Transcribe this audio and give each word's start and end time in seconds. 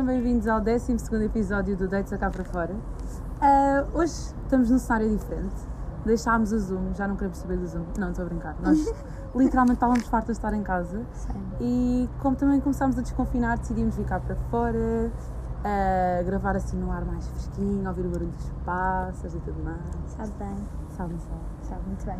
sejam 0.00 0.06
bem-vindos 0.06 0.48
ao 0.48 0.62
12 0.62 0.96
episódio 1.24 1.76
do 1.76 1.86
Dates 1.86 2.10
a 2.10 2.16
Cá 2.16 2.30
para 2.30 2.42
Fora. 2.42 2.74
Ah, 3.38 3.84
hoje 3.92 4.12
estamos 4.44 4.70
num 4.70 4.78
cenário 4.78 5.10
diferente. 5.10 5.54
Deixámos 6.06 6.52
o 6.52 6.58
Zoom, 6.58 6.94
já 6.94 7.06
não 7.06 7.16
queremos 7.16 7.36
saber 7.36 7.58
do 7.58 7.66
Zoom. 7.66 7.84
Não, 7.98 8.08
estou 8.08 8.24
a 8.24 8.28
brincar. 8.28 8.56
Nós 8.62 8.78
literalmente 9.36 9.74
estávamos 9.74 10.06
fartos 10.06 10.28
de 10.28 10.32
estar 10.32 10.54
em 10.54 10.62
casa 10.62 11.02
Sim. 11.12 11.42
e, 11.60 12.08
como 12.20 12.34
também 12.34 12.60
começámos 12.60 12.98
a 12.98 13.02
desconfinar, 13.02 13.58
decidimos 13.58 13.94
vir 13.96 14.06
cá 14.06 14.18
para 14.18 14.36
fora, 14.50 15.12
ah, 15.64 16.22
gravar 16.24 16.56
assim 16.56 16.78
no 16.78 16.90
ar 16.90 17.04
mais 17.04 17.26
fresquinho, 17.28 17.86
ouvir 17.86 18.06
o 18.06 18.08
barulho 18.08 18.30
dos 18.30 18.50
pássaros 18.64 19.34
e 19.34 19.40
tudo 19.40 19.62
mais. 19.62 19.80
Sabe 20.16 20.32
bem, 20.38 20.56
Sabe, 20.96 21.14
sabe. 21.18 21.40
sabe 21.68 21.82
muito 21.86 22.06
bem. 22.06 22.18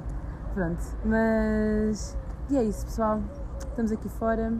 Pronto, 0.53 0.85
mas. 1.07 2.15
E 2.51 2.59
é 2.59 2.63
isso, 2.63 2.85
pessoal. 2.85 3.21
Estamos 3.59 3.91
aqui 3.91 4.09
fora. 4.11 4.53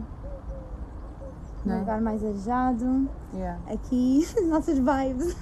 Não 1.65 1.73
Um 1.75 1.77
é? 1.77 1.79
lugar 1.81 2.01
mais 2.01 2.23
arejado, 2.23 3.07
Yeah, 3.33 3.59
aqui, 3.71 4.25
nossas 4.49 4.77
vibes. 4.79 5.35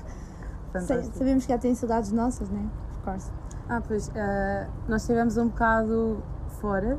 Fantástico. 0.73 1.17
sabemos 1.17 1.45
que 1.45 1.51
já 1.51 1.57
têm 1.57 1.73
saudades 1.73 2.11
nossas, 2.11 2.49
né? 2.49 2.67
Of 2.97 3.03
course. 3.03 3.31
Ah, 3.67 3.81
pois, 3.87 4.11
ah, 4.15 4.67
nós 4.87 5.01
estivemos 5.01 5.37
um 5.37 5.47
bocado 5.47 6.17
fora 6.61 6.97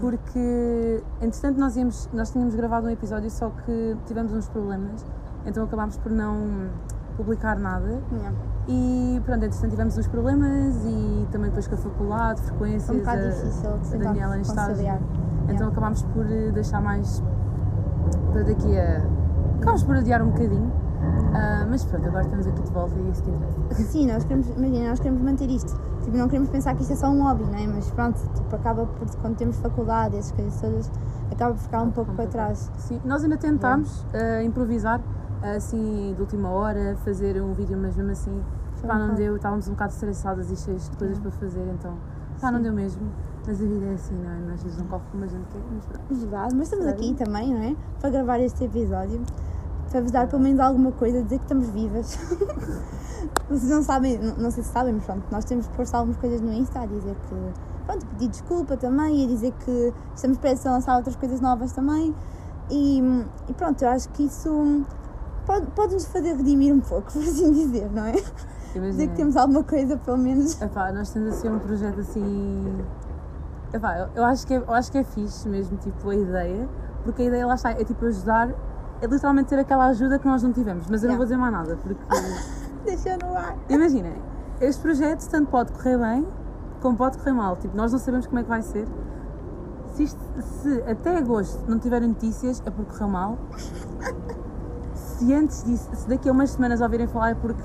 porque, 0.00 1.02
entretanto, 1.20 1.58
nós, 1.58 1.76
íamos, 1.76 2.08
nós 2.12 2.30
tínhamos 2.30 2.54
gravado 2.54 2.86
um 2.86 2.90
episódio, 2.90 3.30
só 3.30 3.50
que 3.64 3.96
tivemos 4.06 4.32
uns 4.32 4.48
problemas, 4.48 5.04
então 5.46 5.64
acabámos 5.64 5.96
por 5.98 6.12
não 6.12 6.68
publicar 7.16 7.58
nada. 7.58 8.02
Yeah. 8.12 8.36
E 8.68 9.22
pronto, 9.24 9.44
entretanto, 9.44 9.70
tivemos 9.70 9.96
uns 9.96 10.06
problemas 10.08 10.74
e 10.84 11.26
também 11.30 11.48
depois 11.48 11.66
com 11.68 11.76
a 11.76 11.78
faculdade, 11.78 12.42
frequências. 12.42 12.90
Um 12.94 12.98
bocado 12.98 13.22
a- 13.22 13.28
difícil 13.30 13.70
a 13.70 13.96
Daniela 14.04 14.36
em 14.36 14.40
estágio. 14.42 14.74
Então 15.44 15.54
Yeah. 15.54 15.66
acabámos 15.68 16.02
por 16.02 16.24
deixar 16.52 16.82
mais 16.82 17.22
para 18.36 18.44
daqui 18.44 18.78
a. 18.78 19.02
Acabámos 19.56 19.82
por 19.84 19.96
adiar 19.96 20.22
um 20.22 20.30
bocadinho. 20.30 20.70
Ah, 21.34 21.66
mas 21.68 21.84
pronto, 21.84 22.06
agora 22.06 22.24
estamos 22.24 22.46
aqui 22.46 22.62
de 22.62 22.70
volta 22.70 22.94
e 22.98 23.06
é 23.06 23.10
isso 23.10 23.22
que 23.22 23.30
interessa. 23.30 23.82
Sim, 23.82 24.06
nós 24.06 24.24
queremos, 24.24 24.48
imagina, 24.48 24.90
nós 24.90 25.00
queremos 25.00 25.22
manter 25.22 25.50
isto. 25.50 25.72
Tipo, 26.02 26.16
não 26.16 26.28
queremos 26.28 26.50
pensar 26.50 26.74
que 26.74 26.82
isto 26.82 26.92
é 26.92 26.96
só 26.96 27.08
um 27.08 27.22
hobby, 27.22 27.44
não 27.44 27.58
é? 27.58 27.66
Mas 27.66 27.90
pronto, 27.90 28.18
tipo, 28.34 28.54
acaba 28.54 28.86
por, 28.86 29.16
quando 29.16 29.36
temos 29.36 29.56
faculdade, 29.58 30.16
essas 30.16 30.32
coisas 30.32 30.60
todas, 30.60 30.92
acaba 31.32 31.54
por 31.54 31.60
ficar 31.60 31.82
um 31.82 31.90
pouco 31.90 32.12
para 32.12 32.26
trás. 32.26 32.70
Sim, 32.76 33.00
nós 33.04 33.24
ainda 33.24 33.38
tentámos 33.38 34.06
ah, 34.12 34.42
improvisar 34.42 35.00
assim 35.56 36.12
de 36.14 36.20
última 36.20 36.50
hora, 36.50 36.96
fazer 37.04 37.40
um 37.42 37.52
vídeo, 37.54 37.78
mas 37.80 37.96
mesmo 37.96 38.12
assim 38.12 38.42
pá, 38.86 38.98
não 38.98 39.14
deu, 39.14 39.36
estávamos 39.36 39.68
um 39.68 39.72
bocado 39.72 39.92
estressadas 39.92 40.50
e 40.50 40.56
cheias 40.56 40.88
de 40.90 40.96
coisas 40.96 41.18
para 41.18 41.30
fazer, 41.30 41.66
então 41.72 41.94
pá, 42.40 42.50
não 42.50 42.60
deu 42.60 42.72
mesmo. 42.72 43.02
Mas 43.46 43.62
a 43.62 43.64
vida 43.64 43.86
é 43.86 43.94
assim, 43.94 44.14
não 44.14 44.30
é? 44.30 44.54
Às 44.54 44.62
vezes 44.62 44.78
não 44.78 44.86
corre 44.86 45.02
como 45.12 45.24
a 45.24 45.26
gente 45.28 45.44
quer, 45.52 45.60
mas. 45.70 46.18
Verdade, 46.20 46.54
mas 46.56 46.66
estamos 46.66 46.86
aqui 46.86 47.14
também, 47.14 47.54
não 47.54 47.62
é? 47.62 47.76
Para 48.00 48.10
gravar 48.10 48.40
este 48.40 48.64
episódio, 48.64 49.22
para 49.90 50.00
vos 50.00 50.10
dar 50.10 50.26
pelo 50.26 50.42
menos 50.42 50.58
alguma 50.58 50.90
coisa, 50.92 51.22
dizer 51.22 51.38
que 51.38 51.44
estamos 51.44 51.68
vivas. 51.70 52.18
Vocês 53.48 53.70
não 53.70 53.82
sabem, 53.82 54.18
não, 54.18 54.36
não 54.36 54.50
sei 54.50 54.64
se 54.64 54.70
sabem, 54.70 54.94
mas 54.94 55.04
pronto, 55.04 55.24
nós 55.30 55.44
temos 55.44 55.68
posto 55.68 55.94
algumas 55.94 56.16
coisas 56.16 56.40
no 56.40 56.52
Insta 56.52 56.80
a 56.80 56.86
dizer 56.86 57.14
que, 57.14 57.34
pronto, 57.86 58.06
pedir 58.06 58.28
desculpa 58.28 58.76
também 58.76 59.22
e 59.22 59.24
a 59.24 59.28
dizer 59.28 59.52
que 59.64 59.92
estamos 60.14 60.38
prestes 60.38 60.66
a 60.66 60.72
lançar 60.72 60.96
outras 60.96 61.14
coisas 61.14 61.40
novas 61.40 61.72
também. 61.72 62.14
E, 62.68 63.00
e 63.48 63.54
pronto, 63.54 63.80
eu 63.82 63.88
acho 63.88 64.08
que 64.08 64.24
isso 64.24 64.84
pode, 65.46 65.66
pode 65.70 65.94
nos 65.94 66.06
fazer 66.06 66.34
redimir 66.34 66.74
um 66.74 66.80
pouco, 66.80 67.10
por 67.12 67.22
assim 67.22 67.52
dizer, 67.52 67.88
não 67.92 68.04
é? 68.04 68.12
Dizer 68.12 68.78
Imagina. 68.78 69.06
que 69.06 69.16
temos 69.16 69.36
alguma 69.36 69.62
coisa, 69.62 69.96
pelo 69.96 70.18
menos. 70.18 70.60
Epá, 70.60 70.92
nós 70.92 71.10
temos 71.10 71.34
assim 71.34 71.48
um 71.48 71.58
projeto 71.58 72.00
assim. 72.00 72.84
Epá, 73.72 73.98
eu, 73.98 74.08
eu 74.14 74.24
acho 74.24 74.46
que 74.46 74.54
é, 74.54 74.58
eu 74.58 74.72
acho 74.72 74.90
que 74.92 74.98
é 74.98 75.04
fixe 75.04 75.48
mesmo, 75.48 75.76
tipo, 75.78 76.08
a 76.10 76.14
ideia, 76.14 76.68
porque 77.04 77.22
a 77.22 77.24
ideia 77.26 77.46
lá 77.46 77.54
está, 77.54 77.70
é 77.72 77.84
tipo 77.84 78.04
ajudar, 78.06 78.48
é 79.02 79.06
literalmente 79.06 79.48
ter 79.48 79.58
aquela 79.58 79.86
ajuda 79.86 80.18
que 80.18 80.26
nós 80.26 80.42
não 80.42 80.52
tivemos, 80.52 80.86
mas 80.88 81.02
eu 81.02 81.08
não 81.10 81.16
vou 81.16 81.24
dizer 81.26 81.36
mais 81.36 81.52
nada, 81.52 81.76
porque 81.76 82.00
Deixa 82.84 83.16
no 83.18 83.36
ar. 83.36 83.56
imaginem, 83.68 84.14
este 84.60 84.80
projeto 84.80 85.28
tanto 85.28 85.50
pode 85.50 85.72
correr 85.72 85.98
bem 85.98 86.26
como 86.80 86.96
pode 86.96 87.18
correr 87.18 87.32
mal, 87.32 87.56
tipo, 87.56 87.76
nós 87.76 87.90
não 87.92 87.98
sabemos 87.98 88.26
como 88.26 88.38
é 88.38 88.42
que 88.42 88.48
vai 88.48 88.62
ser. 88.62 88.86
Se, 89.94 90.02
isto- 90.04 90.20
se 90.42 90.82
até 90.88 91.16
agosto 91.18 91.64
não 91.68 91.78
tiverem 91.78 92.08
notícias 92.10 92.62
é 92.66 92.70
porque 92.70 92.92
correu 92.92 93.08
mal. 93.08 93.38
Se 94.94 95.32
antes 95.32 95.64
disso, 95.64 95.88
se 95.94 96.08
daqui 96.08 96.28
a 96.28 96.32
umas 96.32 96.50
semanas 96.50 96.80
ouvirem 96.82 97.06
falar 97.06 97.30
é 97.30 97.34
porque 97.34 97.62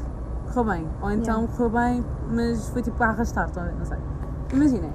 correu 0.47 0.63
bem. 0.71 0.87
Ou 1.01 1.11
então 1.11 1.41
Yeah. 1.41 1.57
correu 1.57 1.69
bem, 1.69 2.05
mas 2.29 2.69
foi 2.69 2.81
tipo 2.81 3.01
a 3.03 3.07
arrastar, 3.07 3.49
não 3.77 3.85
sei. 3.85 3.97
Imaginem. 4.53 4.93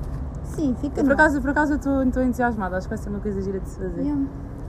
Sim, 0.54 0.74
fica 0.80 1.00
Eu, 1.00 1.04
por 1.04 1.12
acaso, 1.12 1.40
por 1.40 1.50
acaso 1.50 1.72
eu 1.74 1.76
estou 2.04 2.22
entusiasmada, 2.22 2.76
acho 2.76 2.86
que 2.88 2.94
vai 2.94 2.98
ser 3.02 3.08
uma 3.10 3.20
coisa 3.20 3.40
gira 3.42 3.60
de 3.60 3.68
se 3.68 3.78
fazer. 3.78 4.00
Yeah. 4.02 4.22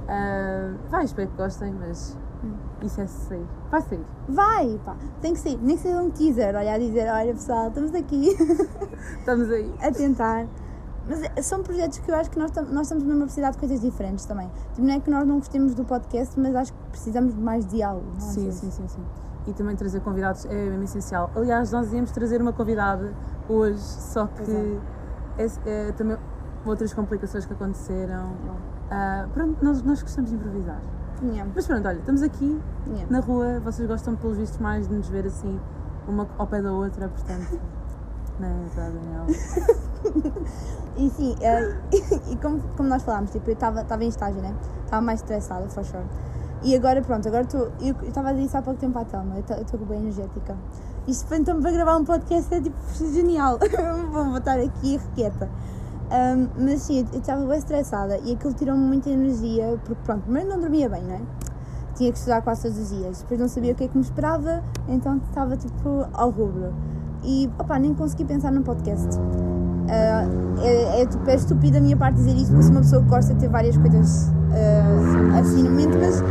Ah, 0.09 0.73
vai, 0.89 1.05
espero 1.05 1.29
que 1.29 1.37
gostem, 1.37 1.73
mas 1.73 2.17
Hum. 2.43 2.53
isso 2.83 3.01
é 3.01 3.07
sair. 3.07 3.45
Vai 3.71 3.81
sair. 3.81 4.05
Vai, 4.29 4.79
pá, 4.85 4.95
tem 5.21 5.33
que 5.33 5.39
ser, 5.39 5.57
nem 5.61 5.75
que 5.75 5.81
seja 5.83 6.01
um 6.01 6.09
teaser, 6.09 6.55
olha, 6.55 6.73
a 6.73 6.77
dizer, 6.77 7.09
olha 7.11 7.33
pessoal, 7.33 7.67
estamos 7.69 7.93
aqui 7.95 8.29
Estamos 9.19 9.49
aí. 9.51 9.73
a 9.81 9.91
tentar. 9.91 10.45
Mas 11.09 11.23
é- 11.23 11.41
são 11.41 11.63
projetos 11.63 11.99
que 11.99 12.11
eu 12.11 12.15
acho 12.15 12.29
que 12.29 12.37
nós, 12.37 12.51
nós 12.69 12.81
estamos 12.81 13.03
mesmo 13.03 13.23
a 13.23 13.25
precisar 13.25 13.51
de 13.51 13.57
coisas 13.57 13.79
diferentes 13.79 14.25
também. 14.25 14.49
Tipo, 14.73 14.85
não 14.87 14.93
é 14.93 14.99
que 14.99 15.09
nós 15.09 15.25
não 15.25 15.37
gostemos 15.39 15.73
do 15.73 15.83
podcast, 15.85 16.37
mas 16.39 16.53
acho 16.55 16.73
que 16.73 16.79
precisamos 16.91 17.33
de 17.33 17.39
mais 17.41 17.65
diálogo. 17.65 18.05
é? 18.17 18.19
Sim, 18.19 18.51
sim, 18.51 18.69
sim, 18.71 18.87
sim. 18.87 19.01
E 19.47 19.53
também 19.53 19.75
trazer 19.77 20.01
convidados 20.01 20.45
é 20.45 20.53
mesmo 20.53 20.83
essencial. 20.83 21.31
Aliás, 21.33 21.71
nós 21.71 21.93
íamos 21.93 22.11
trazer 22.11 22.41
uma 22.41 22.51
convidada 22.51 23.13
hoje, 23.47 23.79
só 23.79 24.27
que 24.27 24.77
é, 25.37 25.47
é, 25.65 25.91
também 25.91 26.17
outras 26.65 26.93
complicações 26.93 27.45
que 27.45 27.53
aconteceram. 27.53 28.33
Ah, 28.89 29.27
pronto, 29.33 29.63
nós, 29.63 29.81
nós 29.83 30.01
gostamos 30.01 30.29
de 30.29 30.35
improvisar. 30.35 30.81
Yeah, 31.23 31.51
Mas 31.55 31.65
pronto, 31.65 31.87
olha, 31.87 31.97
estamos 31.97 32.21
aqui 32.21 32.61
yeah. 32.87 33.07
na 33.09 33.19
rua, 33.19 33.59
vocês 33.59 33.87
gostam 33.87 34.15
pelos 34.15 34.37
vistos 34.37 34.59
mais 34.59 34.87
de 34.87 34.93
nos 34.93 35.09
ver 35.09 35.25
assim, 35.25 35.59
uma 36.07 36.27
ao 36.37 36.45
pé 36.45 36.61
da 36.61 36.71
outra, 36.71 37.09
portanto. 37.09 37.59
Não 38.39 38.47
é 38.47 38.53
verdade, 38.65 38.93
Daniel? 38.93 39.25
E 40.97 41.11
sim, 41.11 41.35
eh, 41.41 41.77
e 42.31 42.35
como, 42.37 42.59
como 42.75 42.89
nós 42.89 43.03
falámos, 43.03 43.29
tipo, 43.31 43.47
eu 43.49 43.53
estava 43.53 44.03
em 44.03 44.07
estágio, 44.07 44.41
né? 44.41 44.53
Estava 44.83 45.01
mais 45.01 45.19
estressada, 45.19 45.69
for 45.69 45.85
sure. 45.85 46.03
E 46.63 46.75
agora, 46.75 47.01
pronto, 47.03 47.27
agora 47.27 47.43
estou. 47.43 47.71
Eu 47.79 47.95
eu 48.01 48.09
estava 48.09 48.29
a 48.29 48.31
dizer 48.31 48.45
isso 48.45 48.57
há 48.57 48.63
pouco 48.63 48.79
tempo 48.79 48.97
à 48.97 49.05
Telma, 49.05 49.35
eu 49.35 49.61
estou 49.61 49.79
bem 49.81 49.99
energética. 49.99 50.57
Isto 51.07 51.33
então 51.35 51.61
para 51.61 51.71
gravar 51.71 51.95
um 51.95 52.03
podcast 52.03 52.53
é 52.53 52.59
tipo 52.59 52.75
genial. 53.13 53.57
Vou 54.11 54.25
botar 54.25 54.59
aqui 54.59 54.97
requieta. 54.97 55.49
Ahm, 56.11 56.49
mas 56.59 56.81
sim, 56.81 57.05
eu 57.13 57.19
estava 57.19 57.45
bem 57.45 57.57
estressada 57.57 58.19
e 58.25 58.33
aquilo 58.33 58.53
tirou-me 58.53 58.83
muita 58.85 59.09
energia, 59.09 59.79
porque 59.85 60.01
pronto, 60.03 60.23
primeiro 60.23 60.49
não 60.49 60.59
dormia 60.59 60.89
bem, 60.89 61.03
não 61.03 61.15
é? 61.15 61.21
Tinha 61.95 62.11
que 62.11 62.17
estudar 62.17 62.41
quase 62.41 62.63
todos 62.63 62.77
os 62.77 62.89
dias, 62.89 63.21
depois 63.21 63.39
não 63.39 63.47
sabia 63.47 63.71
o 63.71 63.75
que 63.75 63.85
é 63.85 63.87
que 63.87 63.97
me 63.97 64.03
esperava, 64.03 64.63
então 64.87 65.17
estava 65.29 65.55
tipo 65.55 66.07
ao 66.13 66.29
rubro. 66.29 66.73
E 67.23 67.49
opá, 67.57 67.79
nem 67.79 67.93
consegui 67.93 68.25
pensar 68.25 68.51
num 68.51 68.63
podcast. 68.63 69.17
Ah, 69.89 70.27
é, 70.61 71.01
é, 71.01 71.05
tipo, 71.05 71.29
é 71.29 71.35
estúpido 71.35 71.73
da 71.73 71.81
minha 71.81 71.95
parte 71.95 72.15
dizer 72.15 72.35
isso, 72.35 72.51
porque 72.51 72.63
sou 72.63 72.71
uma 72.71 72.81
pessoa 72.81 73.01
que 73.01 73.09
gosta 73.09 73.33
de 73.33 73.39
ter 73.39 73.49
várias 73.49 73.77
coisas 73.77 74.29
ah, 74.51 75.39
assim 75.39 75.63
no 75.63 75.71
momento, 75.71 75.97
mas 75.97 76.21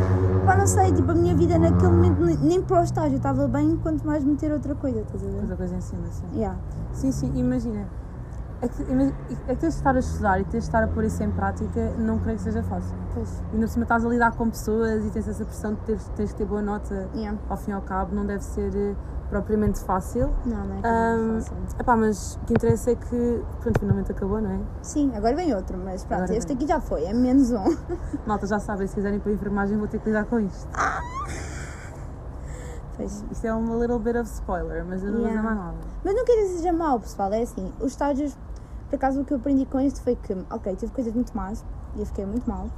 pá, 0.47 0.57
não 0.57 0.67
sei, 0.67 0.93
tipo, 0.93 1.11
a 1.11 1.15
minha 1.15 1.35
vida 1.35 1.59
naquele 1.59 1.91
momento 1.91 2.25
nem, 2.25 2.37
nem 2.39 2.63
para 2.63 2.81
o 2.81 2.85
estágio 2.85 3.17
estava 3.17 3.49
bem, 3.49 3.77
quanto 3.77 4.07
mais 4.07 4.25
meter 4.25 4.53
outra 4.53 4.75
coisa, 4.77 5.01
estás 5.01 5.23
a 5.23 5.27
ver? 5.27 5.41
Outra 5.41 5.57
coisa 5.57 5.75
em 5.75 5.81
cima, 5.81 6.07
sim. 6.11 6.25
Yeah. 6.35 6.57
Sim, 6.93 7.11
sim, 7.13 7.33
imagina. 7.35 7.85
É 8.63 8.69
que, 8.69 8.83
é 8.83 9.55
que 9.55 9.61
tens 9.61 9.75
de 9.75 9.79
estar 9.81 9.95
a 9.95 9.99
estudar 9.99 10.41
e 10.41 10.45
tens 10.45 10.65
de 10.65 10.69
estar 10.69 10.83
a 10.83 10.89
pôr 10.89 11.05
isso 11.05 11.23
em 11.23 11.31
prática, 11.31 11.93
não 11.99 12.19
creio 12.21 12.39
que 12.39 12.45
seja 12.45 12.63
fácil. 12.63 12.97
Pois, 13.13 13.29
E 13.51 13.55
ainda 13.55 13.67
por 13.67 13.73
cima 13.73 13.83
estás 13.83 14.05
a 14.05 14.09
lidar 14.09 14.33
com 14.33 14.49
pessoas 14.49 15.05
e 15.05 15.11
tens 15.11 15.29
essa 15.29 15.45
pressão 15.45 15.75
de 15.75 15.81
teres, 15.81 16.09
tens 16.17 16.33
que 16.33 16.39
ter 16.39 16.47
boa 16.47 16.63
nota 16.63 17.09
yeah. 17.15 17.37
ao 17.51 17.57
fim 17.57 17.73
e 17.73 17.75
ao 17.75 17.83
cabo, 17.83 18.15
não 18.15 18.25
deve 18.25 18.45
ser 18.45 18.75
eh, 18.75 18.95
propriamente 19.29 19.81
fácil. 19.81 20.31
Não, 20.45 20.65
não 20.65 20.75
é 20.77 20.81
Ahm, 20.85 21.31
coisa 21.33 21.47
fácil. 21.51 21.81
epá, 21.81 21.97
mas 21.97 22.37
o 22.37 22.47
que 22.47 22.53
interessa 22.55 22.91
é 22.91 22.95
que, 22.95 23.43
pronto, 23.61 23.79
finalmente 23.81 24.13
acabou, 24.13 24.41
não 24.41 24.51
é? 24.51 24.59
Sim, 24.83 25.13
agora 25.17 25.35
vem 25.37 25.55
outro, 25.55 25.77
mas 25.79 26.05
pronto, 26.05 26.23
Agora 26.23 26.37
este 26.37 26.49
vem. 26.49 26.57
aqui 26.57 26.67
já 26.67 26.81
foi, 26.81 27.05
é 27.05 27.13
menos 27.13 27.51
um. 27.51 27.77
Malta 28.27 28.47
já 28.47 28.59
sabem, 28.59 28.87
se 28.87 28.95
quiserem 28.95 29.19
para 29.21 29.31
a 29.31 29.35
enfermagem 29.35 29.77
vou 29.77 29.89
ter 29.89 29.99
que 30.01 30.07
lidar 30.07 30.25
com 30.27 30.41
isto. 30.41 30.69
Pois. 32.97 33.25
Isto 33.31 33.47
é 33.47 33.53
uma 33.53 33.77
little 33.77 33.99
bit 33.99 34.17
of 34.17 34.29
spoiler, 34.31 34.85
mas 34.85 35.03
eu 35.05 35.13
não 35.13 35.21
Yeah. 35.21 35.43
mais 35.43 35.57
nada. 35.59 35.77
Mas 36.03 36.15
não 36.15 36.25
quer 36.25 36.33
dizer 36.37 36.49
que 36.53 36.57
seja 36.59 36.73
mau, 36.73 36.99
pessoal, 37.01 37.33
é 37.33 37.43
assim, 37.43 37.71
os 37.81 37.93
estágios, 37.93 38.37
por 38.89 38.97
acaso 38.97 39.21
o 39.21 39.25
que 39.25 39.35
eu 39.35 39.39
aprendi 39.39 39.67
com 39.67 39.79
isto 39.81 40.01
foi 40.01 40.17
que, 40.17 40.33
ok, 40.51 40.75
tive 40.77 40.93
coisas 40.93 41.13
muito 41.13 41.37
más 41.37 41.63
e 41.95 42.01
eu 42.01 42.07
fiquei 42.07 42.25
muito 42.25 42.49
mal, 42.49 42.69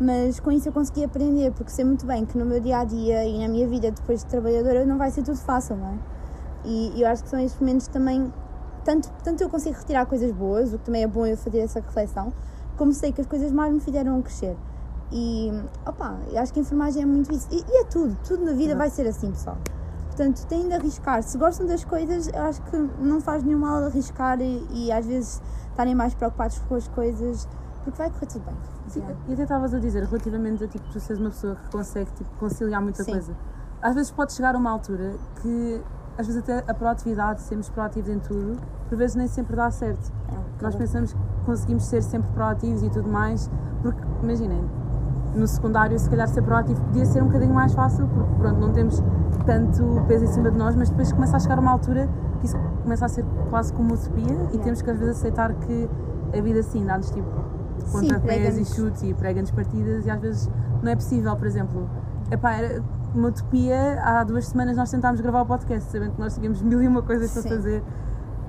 mas 0.00 0.40
com 0.40 0.50
isso 0.50 0.66
eu 0.66 0.72
consegui 0.72 1.04
aprender, 1.04 1.52
porque 1.52 1.70
sei 1.70 1.84
muito 1.84 2.06
bem 2.06 2.24
que 2.24 2.38
no 2.38 2.46
meu 2.46 2.58
dia 2.58 2.78
a 2.78 2.84
dia 2.84 3.22
e 3.26 3.38
na 3.38 3.48
minha 3.48 3.68
vida 3.68 3.90
depois 3.90 4.24
de 4.24 4.30
trabalhadora 4.30 4.86
não 4.86 4.96
vai 4.96 5.10
ser 5.10 5.22
tudo 5.22 5.36
fácil, 5.36 5.76
não 5.76 5.88
é? 5.88 5.98
E 6.64 7.02
eu 7.02 7.06
acho 7.06 7.22
que 7.22 7.28
são 7.28 7.38
estes 7.38 7.60
momentos 7.60 7.86
também, 7.86 8.32
tanto, 8.82 9.10
tanto 9.22 9.42
eu 9.42 9.50
consigo 9.50 9.76
retirar 9.76 10.06
coisas 10.06 10.32
boas, 10.32 10.72
o 10.72 10.78
que 10.78 10.86
também 10.86 11.02
é 11.02 11.06
bom 11.06 11.26
eu 11.26 11.36
fazer 11.36 11.58
essa 11.58 11.80
reflexão, 11.80 12.32
como 12.78 12.94
sei 12.94 13.12
que 13.12 13.20
as 13.20 13.26
coisas 13.26 13.52
mais 13.52 13.72
me 13.72 13.80
fizeram 13.80 14.20
crescer. 14.22 14.56
E, 15.12 15.52
opa, 15.84 16.18
eu 16.30 16.38
acho 16.40 16.52
que 16.52 16.60
a 16.60 16.62
enfermagem 16.62 17.02
é 17.02 17.06
muito 17.06 17.32
isso. 17.32 17.48
E, 17.50 17.56
e 17.56 17.80
é 17.82 17.84
tudo, 17.84 18.16
tudo 18.26 18.44
na 18.44 18.52
vida 18.52 18.72
Exato. 18.72 18.78
vai 18.78 18.90
ser 18.90 19.06
assim, 19.06 19.30
pessoal. 19.32 19.58
Portanto, 20.06 20.46
têm 20.46 20.68
de 20.68 20.74
arriscar. 20.74 21.22
Se 21.22 21.36
gostam 21.36 21.66
das 21.66 21.84
coisas, 21.84 22.28
eu 22.28 22.42
acho 22.42 22.62
que 22.62 22.76
não 23.00 23.20
faz 23.20 23.42
nenhum 23.42 23.58
mal 23.58 23.84
arriscar 23.84 24.40
e, 24.40 24.66
e 24.70 24.92
às 24.92 25.04
vezes 25.04 25.42
estarem 25.70 25.94
mais 25.94 26.14
preocupados 26.14 26.58
com 26.68 26.74
as 26.74 26.88
coisas 26.88 27.48
porque 27.84 27.98
vai 27.98 28.10
correr 28.10 28.26
tudo 28.26 28.44
bem. 28.44 28.79
Sim, 28.90 29.02
e 29.28 29.32
até 29.32 29.42
estavas 29.44 29.72
a 29.72 29.78
dizer, 29.78 30.04
relativamente 30.04 30.64
a 30.64 30.68
tipo, 30.68 30.84
tu 30.92 30.98
seres 31.00 31.20
uma 31.20 31.30
pessoa 31.30 31.54
que 31.56 31.70
consegue 31.70 32.10
tipo, 32.12 32.30
conciliar 32.38 32.82
muita 32.82 33.02
Sim. 33.04 33.12
coisa. 33.12 33.32
Às 33.80 33.94
vezes 33.94 34.10
pode 34.10 34.32
chegar 34.32 34.54
a 34.54 34.58
uma 34.58 34.70
altura 34.70 35.14
que, 35.40 35.80
às 36.18 36.26
vezes 36.26 36.42
até 36.42 36.64
a 36.70 36.74
proatividade, 36.74 37.40
sermos 37.42 37.68
proativos 37.70 38.10
em 38.10 38.18
tudo, 38.18 38.58
por 38.88 38.98
vezes 38.98 39.14
nem 39.16 39.28
sempre 39.28 39.54
dá 39.56 39.70
certo. 39.70 40.12
É, 40.28 40.62
Nós 40.62 40.74
pensamos 40.74 41.12
que 41.12 41.18
conseguimos 41.46 41.84
ser 41.86 42.02
sempre 42.02 42.30
proativos 42.32 42.82
e 42.82 42.90
tudo 42.90 43.08
mais, 43.08 43.48
porque, 43.80 44.00
imaginem, 44.22 44.62
no 45.34 45.46
secundário, 45.46 45.96
se 45.98 46.10
calhar 46.10 46.26
ser 46.28 46.42
proativo 46.42 46.84
podia 46.86 47.06
ser 47.06 47.22
um 47.22 47.26
bocadinho 47.26 47.54
mais 47.54 47.72
fácil, 47.72 48.08
porque 48.08 48.34
pronto, 48.38 48.58
não 48.60 48.72
temos 48.72 49.00
tanto 49.46 50.02
peso 50.08 50.24
em 50.24 50.28
cima 50.28 50.50
de 50.50 50.58
nós, 50.58 50.74
mas 50.74 50.90
depois 50.90 51.12
começa 51.12 51.36
a 51.36 51.40
chegar 51.40 51.58
uma 51.58 51.70
altura 51.70 52.08
que 52.40 52.46
isso 52.46 52.56
começa 52.82 53.06
a 53.06 53.08
ser 53.08 53.24
quase 53.48 53.72
como 53.72 53.94
utopia 53.94 54.24
e 54.24 54.32
Yeah. 54.32 54.64
temos 54.64 54.82
que 54.82 54.90
às 54.90 54.98
vezes 54.98 55.16
aceitar 55.16 55.54
que 55.54 55.88
a 56.36 56.40
vida 56.42 56.60
assim 56.60 56.84
dá-nos 56.84 57.10
tipo 57.10 57.28
pontapés 57.84 58.58
e 58.58 58.64
chutes 58.64 59.02
e 59.02 59.14
prega-nos 59.14 59.50
partidas 59.50 60.06
e 60.06 60.10
às 60.10 60.20
vezes 60.20 60.50
não 60.82 60.90
é 60.90 60.94
possível, 60.94 61.34
por 61.36 61.46
exemplo. 61.46 61.88
Epá, 62.30 62.52
era 62.52 62.82
uma 63.14 63.28
utopia, 63.28 64.00
há 64.02 64.22
duas 64.24 64.46
semanas 64.46 64.76
nós 64.76 64.90
tentámos 64.90 65.20
gravar 65.20 65.42
o 65.42 65.46
podcast, 65.46 65.90
sabendo 65.90 66.12
que 66.12 66.20
nós 66.20 66.34
tínhamos 66.34 66.62
mil 66.62 66.80
e 66.82 66.86
uma 66.86 67.02
coisas 67.02 67.32
para 67.32 67.42
Sim. 67.42 67.48
fazer, 67.48 67.82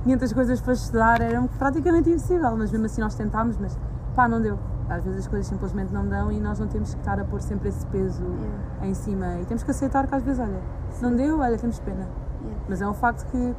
500 0.03 0.33
coisas 0.33 0.61
para 0.61 0.73
estudar, 0.73 1.21
era 1.21 1.41
praticamente 1.57 2.09
impossível, 2.09 2.55
mas 2.57 2.71
mesmo 2.71 2.85
assim 2.85 3.01
nós 3.01 3.15
tentámos, 3.15 3.57
mas 3.57 3.77
pá, 4.15 4.27
não 4.27 4.41
deu. 4.41 4.57
Às 4.89 5.03
vezes 5.05 5.21
as 5.21 5.27
coisas 5.27 5.47
simplesmente 5.47 5.93
não 5.93 6.05
dão 6.05 6.31
e 6.31 6.39
nós 6.39 6.59
não 6.59 6.67
temos 6.67 6.93
que 6.93 6.99
estar 6.99 7.19
a 7.19 7.23
pôr 7.23 7.41
sempre 7.41 7.69
esse 7.69 7.85
peso 7.87 8.21
Yeah. 8.23 8.87
em 8.87 8.93
cima 8.93 9.39
e 9.39 9.45
temos 9.45 9.63
que 9.63 9.71
aceitar 9.71 10.05
que 10.05 10.13
às 10.13 10.21
vezes, 10.23 10.39
olha, 10.39 10.59
se 10.91 11.01
não 11.01 11.15
deu, 11.15 11.39
olha, 11.39 11.57
temos 11.57 11.79
pena. 11.79 12.07
Yeah. 12.41 12.61
Mas 12.67 12.81
é 12.81 12.87
um 12.87 12.93
facto 12.93 13.25
que 13.31 13.55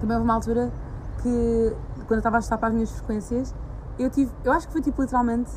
também 0.00 0.16
houve 0.16 0.24
uma 0.24 0.34
altura 0.34 0.70
que, 1.22 1.76
quando 2.06 2.12
eu 2.12 2.18
estava 2.18 2.36
a 2.36 2.38
estudar 2.40 2.58
para 2.58 2.68
as 2.68 2.74
minhas 2.74 2.90
frequências, 2.92 3.54
eu 3.98 4.10
tive, 4.10 4.30
eu 4.44 4.52
acho 4.52 4.66
que 4.66 4.72
foi 4.72 4.82
tipo 4.82 5.00
literalmente 5.02 5.50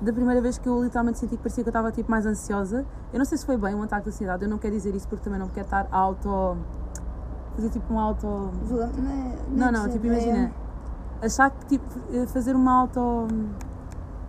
da 0.00 0.12
primeira 0.12 0.40
vez 0.40 0.58
que 0.58 0.68
eu 0.68 0.82
literalmente 0.82 1.18
senti 1.18 1.36
que 1.36 1.42
parecia 1.42 1.64
que 1.64 1.68
eu 1.68 1.70
estava 1.70 1.90
tipo 1.90 2.10
mais 2.10 2.26
ansiosa. 2.26 2.84
Eu 3.12 3.18
não 3.18 3.24
sei 3.24 3.38
se 3.38 3.46
foi 3.46 3.56
bem 3.56 3.74
um 3.74 3.82
ataque 3.82 4.04
de 4.04 4.08
ansiedade, 4.10 4.44
eu 4.44 4.48
não 4.48 4.58
quero 4.58 4.74
dizer 4.74 4.94
isso 4.94 5.08
porque 5.08 5.24
também 5.24 5.38
não 5.40 5.48
quero 5.48 5.66
estar 5.66 5.86
auto. 5.90 6.56
fazer 7.54 7.70
tipo 7.70 7.94
um 7.94 7.98
auto. 7.98 8.26
Não, 8.68 8.82
é- 8.82 9.36
Não, 9.48 9.72
não, 9.72 9.86
dizer, 9.86 9.92
tipo, 9.92 10.06
é- 10.06 10.10
imagina, 10.10 10.52
achar 11.22 11.50
que 11.50 11.66
tipo, 11.66 12.26
fazer 12.28 12.54
uma 12.54 12.72
auto. 12.82 13.26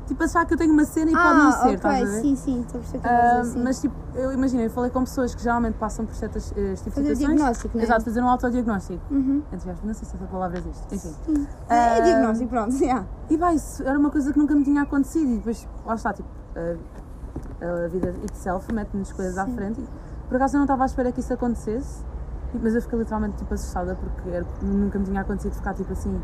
Tipo, 0.07 0.23
achar 0.23 0.45
que 0.45 0.53
eu 0.53 0.57
tenho 0.57 0.71
uma 0.73 0.85
cena 0.85 1.11
e 1.11 1.13
pode 1.13 1.37
não 1.37 1.49
Ah, 1.49 1.51
ser, 1.51 1.59
ok, 1.63 1.73
estás 1.75 2.01
a 2.01 2.05
ver? 2.11 2.21
sim, 2.21 2.35
sim, 2.37 2.61
estou 2.61 2.79
a 2.79 2.81
perceber 2.83 3.07
Ah, 3.07 3.43
sim. 3.43 3.61
mas 3.63 3.81
tipo, 3.81 3.95
eu 4.15 4.31
imagino, 4.31 4.63
eu 4.63 4.69
falei 4.69 4.89
com 4.89 5.01
pessoas 5.01 5.35
que 5.35 5.43
geralmente 5.43 5.73
passam 5.75 6.05
por 6.05 6.15
certas 6.15 6.53
eh, 6.55 6.71
este 6.73 6.85
tipo 6.85 6.95
de 6.95 7.01
Fazer 7.01 7.15
situações. 7.15 7.17
diagnóstico, 7.37 7.75
não 7.77 7.81
é? 7.81 7.85
Exato, 7.85 8.05
fazer 8.05 8.21
um 8.21 8.29
autodiagnóstico. 8.29 9.13
Uhum. 9.13 9.43
Aspas, 9.51 9.77
não 9.83 9.93
sei 9.93 10.07
se 10.07 10.15
essa 10.15 10.25
palavra 10.25 10.57
existe. 10.59 10.95
Enfim. 10.95 11.47
É, 11.69 11.75
é 11.75 11.97
Ah, 11.97 11.99
diagnóstico, 11.99 12.49
pronto, 12.49 12.75
yeah. 12.81 13.05
E 13.29 13.37
bem, 13.37 13.55
isso 13.55 13.83
era 13.83 13.99
uma 13.99 14.09
coisa 14.09 14.31
que 14.31 14.39
nunca 14.39 14.55
me 14.55 14.63
tinha 14.63 14.81
acontecido. 14.83 15.29
E 15.29 15.35
depois, 15.37 15.67
lá 15.85 15.95
está, 15.95 16.13
tipo, 16.13 16.29
a, 16.55 17.85
a 17.85 17.87
vida 17.89 18.15
itself 18.23 18.71
mete-nos 18.73 19.11
coisas 19.11 19.37
à 19.37 19.45
Sim. 19.45 19.55
frente. 19.55 19.81
E, 19.81 19.87
por 20.29 20.35
acaso 20.37 20.55
eu 20.55 20.59
não 20.59 20.65
estava 20.65 20.83
à 20.83 20.85
espera 20.85 21.11
que 21.11 21.19
isso 21.19 21.33
acontecesse. 21.33 22.03
Mas 22.53 22.73
eu 22.75 22.81
fiquei 22.81 22.97
literalmente 22.99 23.37
tipo 23.37 23.53
assustada 23.53 23.95
porque 23.95 24.29
era- 24.29 24.45
nunca 24.61 24.97
me 24.97 25.05
tinha 25.05 25.21
acontecido 25.21 25.53
ficar 25.53 25.73
tipo 25.73 25.91
assim. 25.91 26.19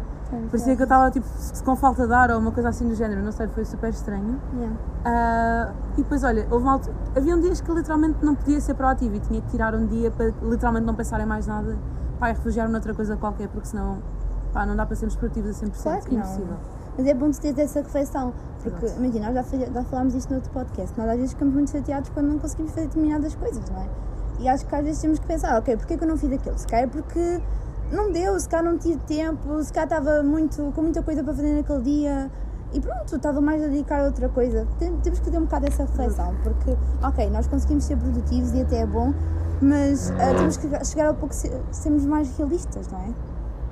Parecia 0.50 0.76
que 0.76 0.82
eu 0.82 0.86
estava 0.86 1.12
tipo 1.12 1.28
com 1.64 1.76
falta 1.76 2.08
de 2.08 2.14
ar 2.14 2.32
ou 2.32 2.40
uma 2.40 2.52
coisa 2.52 2.70
assim 2.70 2.88
do 2.88 2.96
género, 2.96 3.22
não 3.22 3.32
sei, 3.32 3.48
foi 3.48 3.66
super 3.66 3.90
estranho. 3.90 4.40
Yeah. 4.56 4.76
Ah, 5.06 5.72
e 5.94 6.02
depois, 6.02 6.24
olha, 6.24 6.48
houve 6.50 6.64
uma 6.64 6.74
altura, 6.74 6.96
havia 7.16 7.36
um 7.36 7.40
dias 7.40 7.62
que 7.62 7.72
literalmente 7.72 8.24
não 8.26 8.34
podia 8.36 8.60
ser 8.62 8.74
proativo 8.74 9.16
e 9.16 9.20
tinha 9.20 9.42
que 9.42 9.50
tirar 9.50 9.76
um 9.76 9.86
dia 9.86 10.10
para 10.12 10.34
literalmente 10.42 10.86
não 10.86 10.96
pensar 10.96 11.20
em 11.20 11.26
mais 11.26 11.46
nada, 11.46 11.78
pá, 12.20 12.30
e 12.30 12.34
refugiar-me 12.34 12.72
noutra 12.72 12.94
coisa 12.94 13.16
qualquer, 13.18 13.48
porque 13.50 13.68
senão, 13.68 13.98
pá, 14.54 14.66
não 14.66 14.76
dá 14.76 14.86
para 14.86 14.96
sermos 14.96 15.16
produtivos 15.16 15.52
a 15.52 15.66
100%, 15.66 15.84
Claro 15.84 16.02
que 16.02 16.12
não. 16.16 16.18
impossível. 16.24 16.56
Mas 16.98 17.08
é 17.08 17.14
bom 17.14 17.30
tu 17.32 17.42
teres 17.42 17.60
essa 17.60 17.82
reflexão, 17.82 18.34
porque 18.64 18.86
Exato. 18.86 19.02
imagina, 19.04 19.32
nós 19.32 19.50
já, 19.52 19.58
já 19.66 19.84
falámos 19.84 20.14
disto 20.14 20.30
no 20.30 20.38
outro 20.38 20.52
podcast, 20.52 20.98
nós 20.98 21.10
às 21.10 21.16
vezes 21.16 21.32
ficamos 21.34 21.54
muito 21.54 21.70
chateados 21.72 22.10
quando 22.10 22.28
não 22.28 22.40
conseguimos 22.40 22.72
fazer 22.72 22.88
determinadas 22.88 23.36
coisas, 23.36 23.70
não 23.70 23.78
é? 23.82 23.88
E 24.40 24.48
acho 24.50 24.66
que 24.66 24.76
às 24.76 24.84
vezes 24.84 25.02
temos 25.02 25.20
que 25.20 25.26
pensar, 25.28 25.58
ok, 25.58 25.78
porquê 25.78 25.98
que 25.98 26.04
eu 26.04 26.08
não 26.08 26.18
fiz 26.18 26.32
aquilo? 26.32 26.58
Se 26.58 26.68
calhar 26.68 26.86
é 26.86 26.88
porque 26.88 27.42
não 27.92 28.12
deu, 28.12 28.40
se 28.40 28.50
calhar 28.50 28.66
não 28.66 28.78
tive 28.78 28.98
tempo, 29.02 29.64
se 29.64 29.72
calhar 29.72 29.88
estava 29.88 30.24
muito, 30.24 30.72
com 30.74 30.82
muita 30.82 31.02
coisa 31.04 31.24
para 31.24 31.34
fazer 31.34 31.54
naquele 31.56 31.82
dia 31.82 32.32
e 32.74 32.82
pronto, 32.82 33.16
estava 33.16 33.40
mais 33.40 33.64
a 33.64 33.68
dedicar 33.68 34.02
a 34.02 34.06
outra 34.06 34.28
coisa. 34.30 34.68
Tem- 34.80 34.96
Temos 34.98 35.20
que 35.20 35.30
ter 35.30 35.38
um 35.38 35.42
bocado 35.44 35.68
essa 35.68 35.84
reflexão, 35.84 36.34
porque, 36.44 36.76
ok, 37.04 37.30
nós 37.30 37.46
conseguimos 37.48 37.84
ser 37.86 37.98
produtivos 37.98 38.52
e 38.54 38.62
até 38.62 38.78
é 38.80 38.86
bom, 38.86 39.14
mas 39.62 40.12
ah, 40.12 40.34
temos 40.36 40.58
que 40.58 40.86
chegar 40.86 41.08
ao 41.08 41.14
pouco 41.14 41.34
se- 41.36 41.52
sermos 41.72 42.06
mais 42.06 42.36
realistas, 42.36 42.88
não 42.88 43.00
é? 43.00 43.10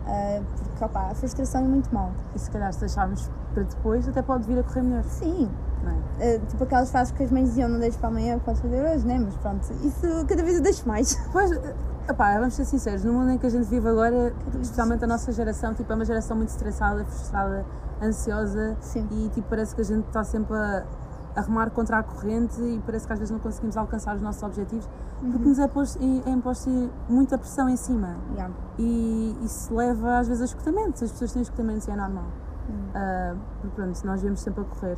Ah, 0.05 0.41
porque, 0.69 0.85
opá, 0.85 1.09
a 1.11 1.15
frustração 1.15 1.61
é 1.61 1.67
muito 1.67 1.93
mal. 1.93 2.11
E 2.35 2.39
se 2.39 2.49
calhar 2.51 2.71
se 2.71 2.79
deixarmos 2.81 3.29
para 3.53 3.63
depois, 3.63 4.07
até 4.07 4.21
pode 4.21 4.45
vir 4.47 4.59
a 4.59 4.63
correr 4.63 4.83
melhor, 4.83 5.03
Sim, 5.05 5.49
é? 5.89 6.35
Uh, 6.35 6.45
tipo 6.45 6.63
aquelas 6.63 6.91
frases 6.91 7.11
que 7.11 7.23
as 7.23 7.31
mães 7.31 7.49
diziam, 7.49 7.69
não 7.69 7.79
deixes 7.79 7.97
para 7.97 8.09
amanhã, 8.09 8.37
podes 8.39 8.61
fazer 8.61 8.83
hoje, 8.83 9.05
né? 9.07 9.19
Mas 9.19 9.35
pronto, 9.37 9.61
isso 9.83 10.25
cada 10.27 10.43
vez 10.43 10.57
eu 10.57 10.61
deixo 10.61 10.87
mais. 10.87 11.15
Pois, 11.31 11.51
epá, 12.09 12.37
vamos 12.37 12.53
ser 12.53 12.65
sinceros, 12.65 13.03
no 13.03 13.13
mundo 13.13 13.31
em 13.31 13.37
que 13.37 13.45
a 13.45 13.49
gente 13.49 13.65
vive 13.67 13.87
agora, 13.87 14.33
especialmente 14.61 15.03
a 15.03 15.07
nossa 15.07 15.31
geração, 15.31 15.73
tipo, 15.73 15.91
é 15.91 15.95
uma 15.95 16.05
geração 16.05 16.35
muito 16.35 16.49
estressada, 16.49 17.05
frustrada, 17.05 17.65
ansiosa 18.01 18.75
Sim. 18.81 19.07
e 19.11 19.29
tipo, 19.29 19.47
parece 19.49 19.73
que 19.73 19.81
a 19.81 19.85
gente 19.85 20.05
está 20.07 20.23
sempre 20.23 20.55
a, 20.55 20.83
a 21.35 21.41
remar 21.41 21.69
contra 21.71 21.99
a 21.99 22.03
corrente 22.03 22.59
e 22.61 22.81
parece 22.85 23.07
que 23.07 23.13
às 23.13 23.19
vezes 23.19 23.31
não 23.31 23.39
conseguimos 23.39 23.77
alcançar 23.77 24.15
os 24.15 24.21
nossos 24.21 24.43
objetivos 24.43 24.87
porque 25.21 25.47
nos 25.47 25.59
é, 25.59 25.67
posto, 25.67 25.99
é 26.01 26.29
imposto 26.31 26.89
muita 27.07 27.37
pressão 27.37 27.69
em 27.69 27.77
cima 27.77 28.17
Yeah. 28.33 28.53
e 28.79 29.37
isso 29.43 29.75
leva 29.75 30.17
às 30.17 30.27
vezes 30.27 30.41
a 30.41 30.45
escutamentos, 30.45 31.03
as 31.03 31.11
pessoas 31.11 31.31
têm 31.31 31.41
escutamentos 31.41 31.87
e 31.87 31.91
é 31.91 31.95
normal. 31.95 32.25
Ah, 32.95 33.35
porque 33.59 33.75
pronto, 33.75 34.05
nós 34.05 34.21
vemos 34.21 34.39
sempre 34.39 34.61
a 34.61 34.63
correr, 34.63 34.97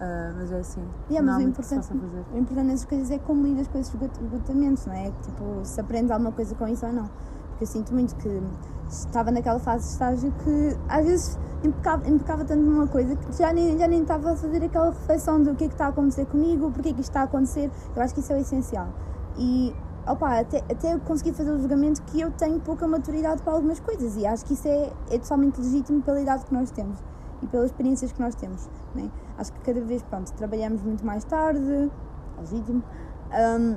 Ah, 0.00 0.32
mas 0.34 0.50
é 0.50 0.58
assim, 0.60 0.82
Yeah, 1.10 1.30
há 1.30 1.34
mas 1.36 1.44
o 1.44 1.48
importante, 1.48 1.88
o 2.32 2.38
importante 2.38 2.66
nessas 2.66 2.86
coisas 2.86 3.10
é 3.10 3.18
como 3.18 3.42
lidas 3.42 3.68
com 3.68 3.78
esses 3.78 3.92
esgot- 3.94 4.18
esgotamentos, 4.22 4.86
não 4.86 4.94
é? 4.94 5.12
Tipo, 5.22 5.60
se 5.62 5.78
aprendes 5.80 6.10
alguma 6.10 6.32
coisa 6.32 6.54
com 6.54 6.66
isso 6.66 6.86
ou 6.86 6.92
não. 6.92 7.04
Porque 7.50 7.64
eu 7.64 7.66
sinto 7.66 7.92
muito 7.92 8.16
que 8.16 8.42
estava 8.88 9.30
naquela 9.30 9.58
fase 9.58 9.84
de 9.86 9.92
estágio 9.92 10.32
que 10.42 10.76
às 10.88 11.04
vezes 11.04 11.38
impecava, 11.62 12.08
impecava 12.08 12.44
tanto 12.46 12.62
numa 12.62 12.86
coisa 12.86 13.14
que 13.14 13.32
já 13.36 13.52
nem, 13.52 13.78
já 13.78 13.86
nem 13.86 14.00
estava 14.00 14.32
a 14.32 14.36
fazer 14.36 14.64
aquela 14.64 14.86
reflexão 14.90 15.42
do 15.42 15.54
que 15.54 15.64
é 15.64 15.68
que 15.68 15.74
está 15.74 15.86
a 15.86 15.88
acontecer 15.90 16.24
comigo, 16.26 16.70
porque 16.70 16.88
é 16.88 16.92
que 16.94 17.00
isto 17.02 17.10
está 17.10 17.20
a 17.20 17.24
acontecer. 17.24 17.70
Eu 17.94 18.02
acho 18.02 18.14
que 18.14 18.20
isso 18.20 18.32
é 18.32 18.36
o 18.36 18.40
essencial. 18.40 18.88
E 19.36 19.74
opa, 20.06 20.40
até, 20.40 20.58
até 20.70 20.94
eu 20.94 21.00
conseguir 21.00 21.34
fazer 21.34 21.50
o 21.50 21.58
julgamento 21.58 22.00
que 22.04 22.22
eu 22.22 22.30
tenho 22.30 22.58
pouca 22.60 22.88
maturidade 22.88 23.42
para 23.42 23.52
algumas 23.52 23.78
coisas 23.78 24.16
e 24.16 24.26
acho 24.26 24.46
que 24.46 24.54
isso 24.54 24.66
é, 24.66 24.90
é 25.10 25.18
totalmente 25.18 25.60
legítimo 25.60 26.00
pela 26.00 26.18
idade 26.22 26.46
que 26.46 26.54
nós 26.54 26.70
temos 26.70 26.98
e 27.42 27.46
pelas 27.46 27.66
experiências 27.66 28.12
que 28.12 28.20
nós 28.20 28.34
temos. 28.34 28.68
Né? 28.94 29.10
Acho 29.38 29.52
que 29.52 29.60
cada 29.60 29.80
vez 29.80 30.02
pronto, 30.02 30.32
trabalhamos 30.34 30.82
muito 30.82 31.04
mais 31.04 31.24
tarde, 31.24 31.90
legítimo. 32.38 32.82
Hum, 33.32 33.76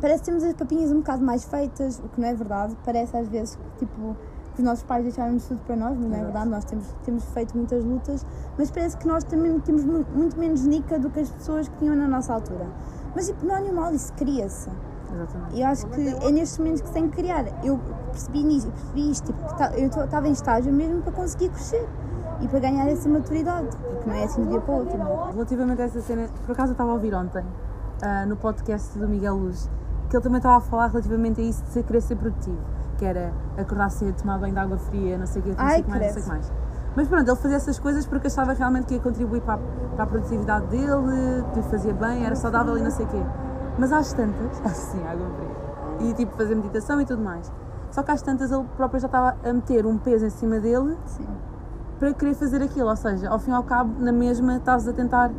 parece 0.00 0.20
que 0.20 0.26
temos 0.26 0.44
as 0.44 0.54
papinhas 0.54 0.90
um 0.92 0.98
bocado 0.98 1.24
mais 1.24 1.44
feitas, 1.44 1.98
o 1.98 2.08
que 2.08 2.20
não 2.20 2.28
é 2.28 2.34
verdade. 2.34 2.76
Parece 2.84 3.16
às 3.16 3.28
vezes 3.28 3.56
que, 3.56 3.86
tipo, 3.86 4.16
que 4.54 4.60
os 4.60 4.64
nossos 4.64 4.84
pais 4.84 5.02
deixaram-nos 5.04 5.46
tudo 5.46 5.60
para 5.66 5.76
nós, 5.76 5.96
mas 5.96 6.06
não 6.06 6.12
é 6.14 6.20
Exato. 6.20 6.24
verdade. 6.24 6.50
Nós 6.50 6.64
temos, 6.64 6.86
temos 7.04 7.24
feito 7.26 7.56
muitas 7.56 7.84
lutas, 7.84 8.26
mas 8.58 8.70
parece 8.70 8.96
que 8.96 9.06
nós 9.06 9.24
também 9.24 9.58
temos 9.60 9.84
mu- 9.84 10.04
muito 10.14 10.38
menos 10.38 10.66
nica 10.66 10.98
do 10.98 11.08
que 11.10 11.20
as 11.20 11.30
pessoas 11.30 11.68
que 11.68 11.76
tinham 11.78 11.94
na 11.96 12.06
nossa 12.08 12.34
altura. 12.34 12.66
Mas 13.14 13.26
tipo, 13.28 13.44
não 13.46 13.56
é 13.56 13.60
normal, 13.60 13.92
isso 13.94 14.12
cria-se. 14.14 14.70
Exatamente. 15.12 15.58
Eu 15.60 15.66
acho 15.66 15.86
que 15.88 16.08
é 16.08 16.30
nestes 16.30 16.58
momentos 16.58 16.82
que 16.82 16.86
se 16.88 16.94
tem 16.94 17.08
que 17.08 17.16
criar. 17.16 17.44
Eu 17.64 17.78
percebi, 18.12 18.44
nisso, 18.44 18.68
eu 18.68 18.72
percebi 18.72 19.10
isto, 19.10 19.26
tipo, 19.32 19.56
ta- 19.56 19.72
eu 19.76 19.88
estava 19.88 20.28
em 20.28 20.32
estágio 20.32 20.72
mesmo 20.72 21.02
para 21.02 21.12
conseguir 21.12 21.48
crescer 21.48 21.88
e 22.40 22.48
para 22.48 22.58
ganhar 22.60 22.88
essa 22.88 23.08
maturidade, 23.08 23.68
porque 23.76 24.08
não 24.08 24.16
é 24.16 24.24
assim 24.24 24.42
de 24.42 24.48
dia 24.48 24.60
para 24.60 24.74
o 24.74 24.78
outro. 24.78 24.96
é? 24.96 25.32
Relativamente 25.32 25.82
a 25.82 25.84
essa 25.84 26.00
cena, 26.00 26.28
por 26.44 26.52
acaso 26.52 26.70
eu 26.70 26.72
estava 26.72 26.90
a 26.90 26.94
ouvir 26.94 27.14
ontem 27.14 27.44
ah, 28.02 28.26
no 28.26 28.36
podcast 28.36 28.98
do 28.98 29.08
Miguel 29.08 29.36
Luz 29.36 29.68
que 30.10 30.16
ele 30.16 30.24
também 30.24 30.38
estava 30.38 30.56
a 30.56 30.60
falar 30.60 30.88
relativamente 30.88 31.40
a 31.40 31.44
isso 31.44 31.62
de 31.62 31.70
ser, 31.70 31.84
querer 31.84 32.00
ser 32.02 32.16
produtivo, 32.16 32.58
que 32.98 33.04
era 33.04 33.32
acordar 33.56 33.90
cedo, 33.90 34.20
tomar 34.20 34.38
banho 34.38 34.52
de 34.52 34.58
água 34.58 34.76
fria, 34.76 35.16
não 35.16 35.26
sei 35.26 35.40
o 35.40 35.44
que, 35.44 35.50
não 35.50 35.56
sei 35.56 35.66
Ai, 35.66 35.80
o 35.80 35.84
que 35.84 35.90
mais, 35.90 36.02
não 36.02 36.12
sei 36.12 36.20
o 36.20 36.24
que 36.24 36.30
mais. 36.30 36.52
Mas 36.96 37.08
pronto, 37.08 37.28
ele 37.30 37.36
fazia 37.36 37.56
essas 37.56 37.78
coisas 37.78 38.04
porque 38.04 38.26
achava 38.26 38.52
realmente 38.52 38.86
que 38.86 38.94
ia 38.94 39.00
contribuir 39.00 39.40
para 39.40 39.54
a, 39.54 39.58
para 39.94 40.04
a 40.04 40.06
produtividade 40.08 40.66
dele, 40.66 41.44
que 41.52 41.60
lhe 41.60 41.66
fazia 41.70 41.94
bem, 41.94 42.26
era 42.26 42.34
saudável 42.34 42.76
e 42.76 42.82
não 42.82 42.90
sei 42.90 43.06
o 43.06 43.08
quê. 43.08 43.22
Mas 43.78 43.92
às 43.92 44.12
tantas, 44.12 44.60
assim, 44.66 45.00
água 45.06 45.28
fria, 45.30 46.08
e 46.08 46.14
tipo 46.14 46.36
fazer 46.36 46.56
meditação 46.56 47.00
e 47.00 47.06
tudo 47.06 47.22
mais. 47.22 47.50
Só 47.92 48.02
que 48.02 48.10
às 48.10 48.20
tantas 48.20 48.50
ele 48.50 48.64
próprio 48.76 48.98
já 49.00 49.06
estava 49.06 49.36
a 49.44 49.52
meter 49.52 49.86
um 49.86 49.96
peso 49.96 50.26
em 50.26 50.30
cima 50.30 50.58
dele 50.58 50.96
Sim. 51.06 51.26
Para 52.00 52.12
querer 52.14 52.34
fazer 52.34 52.60
aquilo, 52.62 52.88
ou 52.88 52.96
seja, 52.96 53.28
ao 53.28 53.38
fim 53.38 53.50
e 53.52 53.54
ao 53.54 53.62
cabo, 53.62 54.02
na 54.02 54.10
mesma 54.10 54.56
estás 54.56 54.88
a 54.88 54.92
tentar 54.92 55.30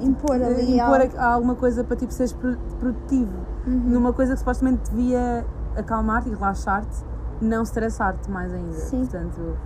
Impor 0.00 0.40
eh, 0.40 0.46
ali 0.46 0.76
impor 0.78 1.00
algo. 1.00 1.18
a- 1.18 1.24
alguma 1.34 1.54
coisa 1.54 1.84
para 1.84 1.94
tipo 1.96 2.10
seres 2.12 2.32
pro- 2.32 2.56
produtivo 2.80 3.30
Uhum. 3.66 3.80
numa 3.86 4.12
coisa 4.12 4.32
que 4.32 4.38
supostamente 4.38 4.90
devia 4.90 5.44
acalmar-te 5.76 6.30
e 6.30 6.34
relaxar-te, 6.34 7.04
não 7.40 7.62
estressar-te 7.62 8.30
mais 8.30 8.52
ainda. 8.52 8.72
Sim. 8.72 9.00
Portanto, 9.06 9.56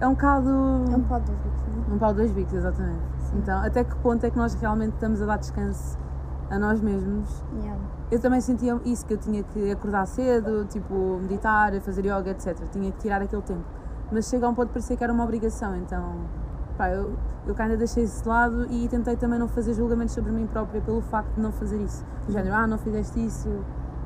é 0.00 0.06
um 0.06 0.12
bocado. 0.14 0.48
É 0.92 0.96
um 0.96 1.02
pau 1.02 1.20
dos 1.20 1.30
bicos, 1.34 1.62
não 1.76 1.92
é? 1.92 1.94
um 1.94 1.98
pau 1.98 2.10
de 2.10 2.16
dois 2.18 2.30
bicos, 2.32 2.54
exatamente. 2.54 3.00
Então, 3.34 3.58
até 3.64 3.82
que 3.84 3.94
ponto 3.96 4.24
é 4.24 4.30
que 4.30 4.36
nós 4.36 4.54
realmente 4.54 4.94
estamos 4.94 5.20
a 5.22 5.26
dar 5.26 5.38
descanso 5.38 5.98
a 6.50 6.58
nós 6.58 6.80
mesmos? 6.80 7.44
Yeah. 7.60 7.78
Eu 8.10 8.20
também 8.20 8.40
sentia 8.40 8.78
isso, 8.84 9.04
que 9.06 9.14
eu 9.14 9.18
tinha 9.18 9.42
que 9.42 9.70
acordar 9.72 10.06
cedo, 10.06 10.64
tipo, 10.66 11.18
meditar, 11.20 11.72
fazer 11.80 12.04
yoga, 12.06 12.30
etc. 12.30 12.56
Tinha 12.70 12.90
que 12.92 12.98
tirar 12.98 13.20
aquele 13.22 13.42
tempo. 13.42 13.64
Mas 14.10 14.28
chega 14.28 14.46
a 14.46 14.48
um 14.48 14.54
ponto 14.54 14.68
de 14.68 14.72
parecer 14.72 14.96
que 14.96 15.04
era 15.04 15.12
uma 15.12 15.24
obrigação, 15.24 15.76
então 15.76 16.16
pá, 16.76 16.90
eu, 16.90 17.14
eu 17.46 17.54
ainda 17.58 17.76
deixei 17.76 18.04
isso 18.04 18.22
de 18.22 18.28
lado 18.28 18.66
e 18.70 18.88
tentei 18.88 19.16
também 19.16 19.38
não 19.38 19.48
fazer 19.48 19.74
julgamentos 19.74 20.14
sobre 20.14 20.30
mim 20.30 20.46
própria 20.46 20.80
pelo 20.80 21.02
facto 21.02 21.34
de 21.34 21.40
não 21.40 21.52
fazer 21.52 21.80
isso. 21.82 22.04
Do 22.24 22.32
género, 22.32 22.54
ah, 22.54 22.66
não 22.66 22.78
fizeste 22.78 23.24
isso, 23.24 23.48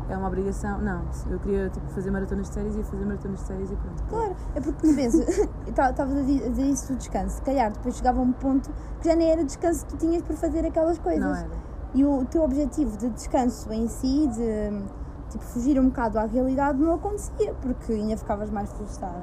é 0.08 0.16
uma 0.16 0.26
obrigação. 0.26 0.78
Não, 0.78 1.02
eu 1.30 1.38
queria 1.38 1.68
tipo, 1.68 1.86
fazer 1.90 2.10
maratonas 2.10 2.48
de 2.48 2.54
séries 2.54 2.76
e 2.76 2.82
fazer 2.82 3.04
maratonas 3.04 3.40
de 3.40 3.46
séries 3.46 3.70
e 3.70 3.76
pronto. 3.76 4.02
Claro, 4.08 4.36
é 4.54 4.60
porque 4.60 4.88
tu 4.88 4.94
pensas, 4.94 5.48
estavas 5.68 6.16
a 6.16 6.22
dizer 6.22 6.64
isso 6.64 6.92
do 6.92 6.98
descanso, 6.98 7.36
se 7.36 7.42
calhar 7.42 7.72
depois 7.72 7.96
chegava 7.96 8.20
um 8.20 8.32
ponto 8.32 8.70
que 9.00 9.08
já 9.08 9.14
nem 9.14 9.30
era 9.30 9.44
descanso 9.44 9.86
que 9.86 9.92
tu 9.92 9.98
tinhas 9.98 10.22
por 10.22 10.34
fazer 10.36 10.64
aquelas 10.66 10.98
coisas. 10.98 11.22
Não 11.22 11.34
era. 11.34 11.72
E 11.94 12.04
o 12.04 12.24
teu 12.24 12.42
objetivo 12.42 12.96
de 12.96 13.10
descanso 13.10 13.70
em 13.70 13.86
si, 13.86 14.26
de 14.26 14.82
tipo, 15.28 15.44
fugir 15.44 15.78
um 15.78 15.88
bocado 15.88 16.18
à 16.18 16.24
realidade, 16.24 16.78
não 16.78 16.94
acontecia, 16.94 17.54
porque 17.60 17.92
ainda 17.92 18.16
ficavas 18.16 18.50
mais 18.50 18.72
frustrada. 18.72 19.22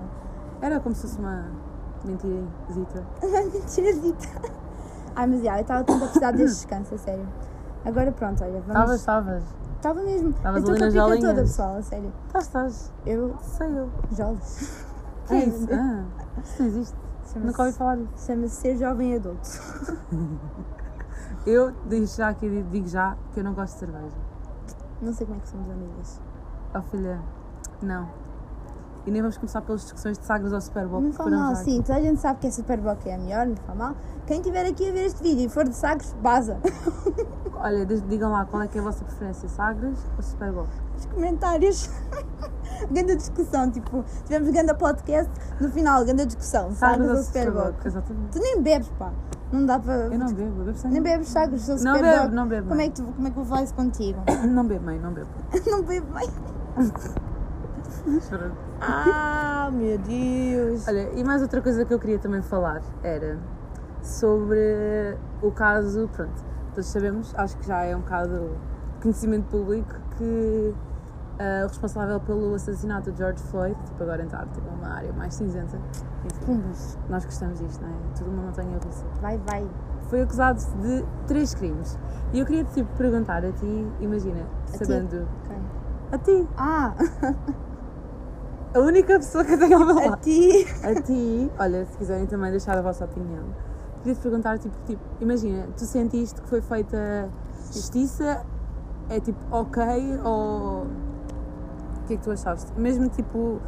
Era 0.61 0.79
como 0.79 0.93
se 0.95 1.01
fosse 1.03 1.19
uma 1.19 1.45
mentirazita. 2.03 3.03
Mentirazita. 3.53 4.27
Ai, 5.15 5.27
mas 5.27 5.43
já, 5.43 5.57
eu 5.57 5.61
estava 5.61 5.83
tanto 5.83 6.03
a 6.03 6.07
precisar 6.07 6.31
deste 6.31 6.55
descanso, 6.67 6.95
a 6.95 6.97
sério. 6.97 7.27
Agora 7.85 8.11
pronto, 8.11 8.43
olha, 8.43 8.57
Estavas, 8.59 8.75
vamos. 8.85 8.99
estavas. 8.99 9.43
Estava 9.77 10.03
mesmo. 10.03 10.29
Estavas 10.31 10.63
eu 10.63 10.73
estou 10.73 10.75
ali 10.75 10.81
nas 10.83 10.93
pica 10.93 11.03
toda, 11.05 11.15
jolinhas. 11.21 11.49
pessoal, 11.49 11.75
a 11.77 11.81
sério. 11.81 12.13
Estás, 12.27 12.45
estás. 12.45 12.93
Eu, 13.05 13.35
Sei 13.41 13.67
eu. 13.79 13.89
jovens. 14.11 14.85
Que 15.27 15.33
é 15.33 15.45
isso? 15.47 15.67
Ah, 15.71 16.03
isso 16.43 16.61
não 16.61 16.67
existe. 16.67 16.97
Nunca 17.35 17.63
ouvi 17.63 17.73
falar 17.77 17.95
disso. 17.97 18.25
Chama-se 18.25 18.55
ser 18.55 18.77
jovem 18.77 19.15
adulto. 19.15 19.49
Eu 21.45 21.71
digo 21.87 22.05
já 22.05 22.29
aqui, 22.29 22.63
digo 22.69 22.87
já 22.87 23.15
que 23.33 23.39
eu 23.39 23.43
não 23.43 23.53
gosto 23.53 23.73
de 23.73 23.79
cerveja. 23.79 24.15
Não 25.01 25.13
sei 25.13 25.25
como 25.25 25.39
é 25.39 25.41
que 25.41 25.47
somos 25.47 25.69
amigas. 25.71 26.21
Oh 26.75 26.81
filha, 26.81 27.19
não. 27.81 28.09
E 29.05 29.11
nem 29.11 29.21
vamos 29.21 29.37
começar 29.37 29.61
pelas 29.61 29.81
discussões 29.81 30.17
de 30.17 30.25
Sagres 30.25 30.53
ao 30.53 30.61
Super 30.61 30.85
Bowl. 30.87 31.01
Não 31.01 31.13
foram 31.13 31.39
mal, 31.39 31.55
já 31.55 31.63
sim, 31.63 31.81
toda 31.81 31.97
a 31.97 32.01
gente 32.01 32.19
sabe 32.19 32.39
que 32.39 32.47
a 32.47 32.51
Superboc 32.51 33.05
é 33.07 33.15
a 33.15 33.17
melhor, 33.17 33.47
não 33.47 33.55
fala 33.55 33.75
mal. 33.77 33.95
Quem 34.27 34.37
estiver 34.39 34.65
aqui 34.65 34.89
a 34.89 34.91
ver 34.91 35.05
este 35.05 35.23
vídeo 35.23 35.45
e 35.45 35.49
for 35.49 35.63
de 35.67 35.75
Sagres, 35.75 36.13
baza. 36.21 36.57
Olha, 37.55 37.85
digam 37.85 38.31
lá 38.31 38.45
qual 38.45 38.61
é 38.63 38.67
que 38.67 38.77
é 38.77 38.81
a 38.81 38.83
vossa 38.83 39.03
preferência, 39.03 39.49
Sagres 39.49 39.97
ou 40.15 40.23
Super 40.23 40.51
Bowl? 40.51 40.67
Os 40.97 41.05
comentários. 41.07 41.89
Grande 42.91 43.15
discussão, 43.17 43.69
tipo, 43.69 44.05
tivemos 44.23 44.49
grande 44.51 44.73
podcast, 44.75 45.29
no 45.59 45.69
final, 45.69 46.05
grande 46.05 46.27
discussão. 46.27 46.71
Sagres 46.71 47.09
ou 47.09 47.17
Superboc. 47.17 47.85
Exatamente. 47.85 48.31
Tu 48.31 48.39
nem 48.39 48.61
bebes, 48.61 48.87
pá. 48.97 49.11
Não 49.51 49.65
dá 49.65 49.79
para. 49.79 49.93
Eu 49.95 50.17
não 50.17 50.27
bebo, 50.27 50.61
eu 50.61 50.65
bebo 50.65 50.77
sem 50.77 50.91
Nem 50.91 51.01
bebes 51.01 51.27
Sagres 51.27 51.67
ou 51.67 51.75
Não 51.75 51.95
Superboc. 51.95 52.21
bebo, 52.21 52.35
não 52.35 52.47
bebo, 52.47 52.67
Como 52.67 52.75
mãe. 52.77 52.85
é, 52.85 52.89
que 52.89 52.95
tu, 52.95 53.03
como 53.03 53.27
é 53.27 53.31
que 53.31 53.37
eu 53.37 53.43
vou 53.43 53.45
falar 53.45 53.63
isso 53.63 53.73
contigo? 53.73 54.21
Não 54.47 54.65
bebo, 54.65 54.85
mãe, 54.85 54.99
não 54.99 55.11
bebo. 55.11 55.27
não 55.69 55.83
bebo 55.83 56.07
bem. 56.13 56.29
Ah, 58.81 59.69
meu 59.71 59.97
Deus. 59.97 60.87
Olha, 60.87 61.09
e 61.13 61.23
mais 61.23 61.41
outra 61.41 61.61
coisa 61.61 61.83
que 61.85 61.93
eu 61.93 61.99
queria 61.99 62.19
também 62.19 62.41
falar 62.41 62.81
era 63.03 63.37
sobre 64.01 65.17
o 65.41 65.51
caso, 65.51 66.09
pronto, 66.13 66.43
todos 66.73 66.89
sabemos, 66.89 67.33
acho 67.35 67.57
que 67.57 67.67
já 67.67 67.83
é 67.83 67.95
um 67.95 67.99
bocado 67.99 68.51
conhecimento 69.01 69.45
público 69.47 69.93
que 70.17 70.73
ah, 71.39 71.63
o 71.63 71.67
responsável 71.67 72.19
pelo 72.19 72.53
assassinato 72.55 73.11
de 73.11 73.17
George 73.17 73.41
Floyd, 73.43 73.75
tipo 73.85 74.03
agora 74.03 74.23
entrar 74.23 74.45
tipo, 74.47 74.69
numa 74.71 74.93
área 74.95 75.11
mais 75.13 75.33
cinzenta, 75.33 75.77
enfim, 76.25 76.61
nós 77.09 77.25
gostamos 77.25 77.59
disto, 77.59 77.81
não 77.81 77.89
é? 77.89 77.93
Todo 78.17 78.31
mundo 78.31 78.45
não 78.45 78.51
tem 78.51 78.67
a 78.73 78.77
russa. 78.85 79.05
Vai, 79.21 79.37
vai. 79.45 79.67
Foi 80.09 80.21
acusado 80.21 80.59
de 80.81 81.05
três 81.27 81.53
crimes. 81.53 81.97
E 82.33 82.39
eu 82.39 82.45
queria 82.45 82.63
tipo 82.65 82.89
perguntar 82.97 83.45
a 83.45 83.51
ti, 83.51 83.87
imagina, 83.99 84.43
ti? 84.71 84.77
sabendo. 84.77 85.27
Ok. 85.45 85.57
A 86.11 86.17
ti, 86.17 86.47
Ah, 86.57 86.93
a 88.73 88.79
única 88.79 89.13
pessoa 89.19 89.43
que 89.43 89.57
tenho 89.57 89.77
ao 89.79 89.85
meu 89.85 89.97
a 89.99 90.09
lado. 90.11 90.21
ti. 90.21 90.65
A 90.83 91.01
ti, 91.01 91.51
olha, 91.57 91.85
se 91.85 91.97
quiserem 91.97 92.25
também 92.27 92.51
deixar 92.51 92.77
a 92.77 92.81
vossa 92.81 93.05
opinião, 93.05 93.43
queria 93.99 94.15
te 94.15 94.21
perguntar, 94.21 94.57
tipo, 94.59 94.75
tipo, 94.85 95.01
imagina, 95.19 95.67
tu 95.75 95.85
sentiste 95.85 96.39
que 96.41 96.47
foi 96.47 96.61
feita 96.61 97.29
justiça, 97.73 98.43
é 99.09 99.19
tipo, 99.19 99.39
ok, 99.51 99.83
ou 100.23 100.83
o 100.83 102.07
que 102.07 102.13
é 102.13 102.17
que 102.17 102.23
tu 102.23 102.31
achaste? 102.31 102.71
Mesmo 102.79 103.09
tipo, 103.09 103.59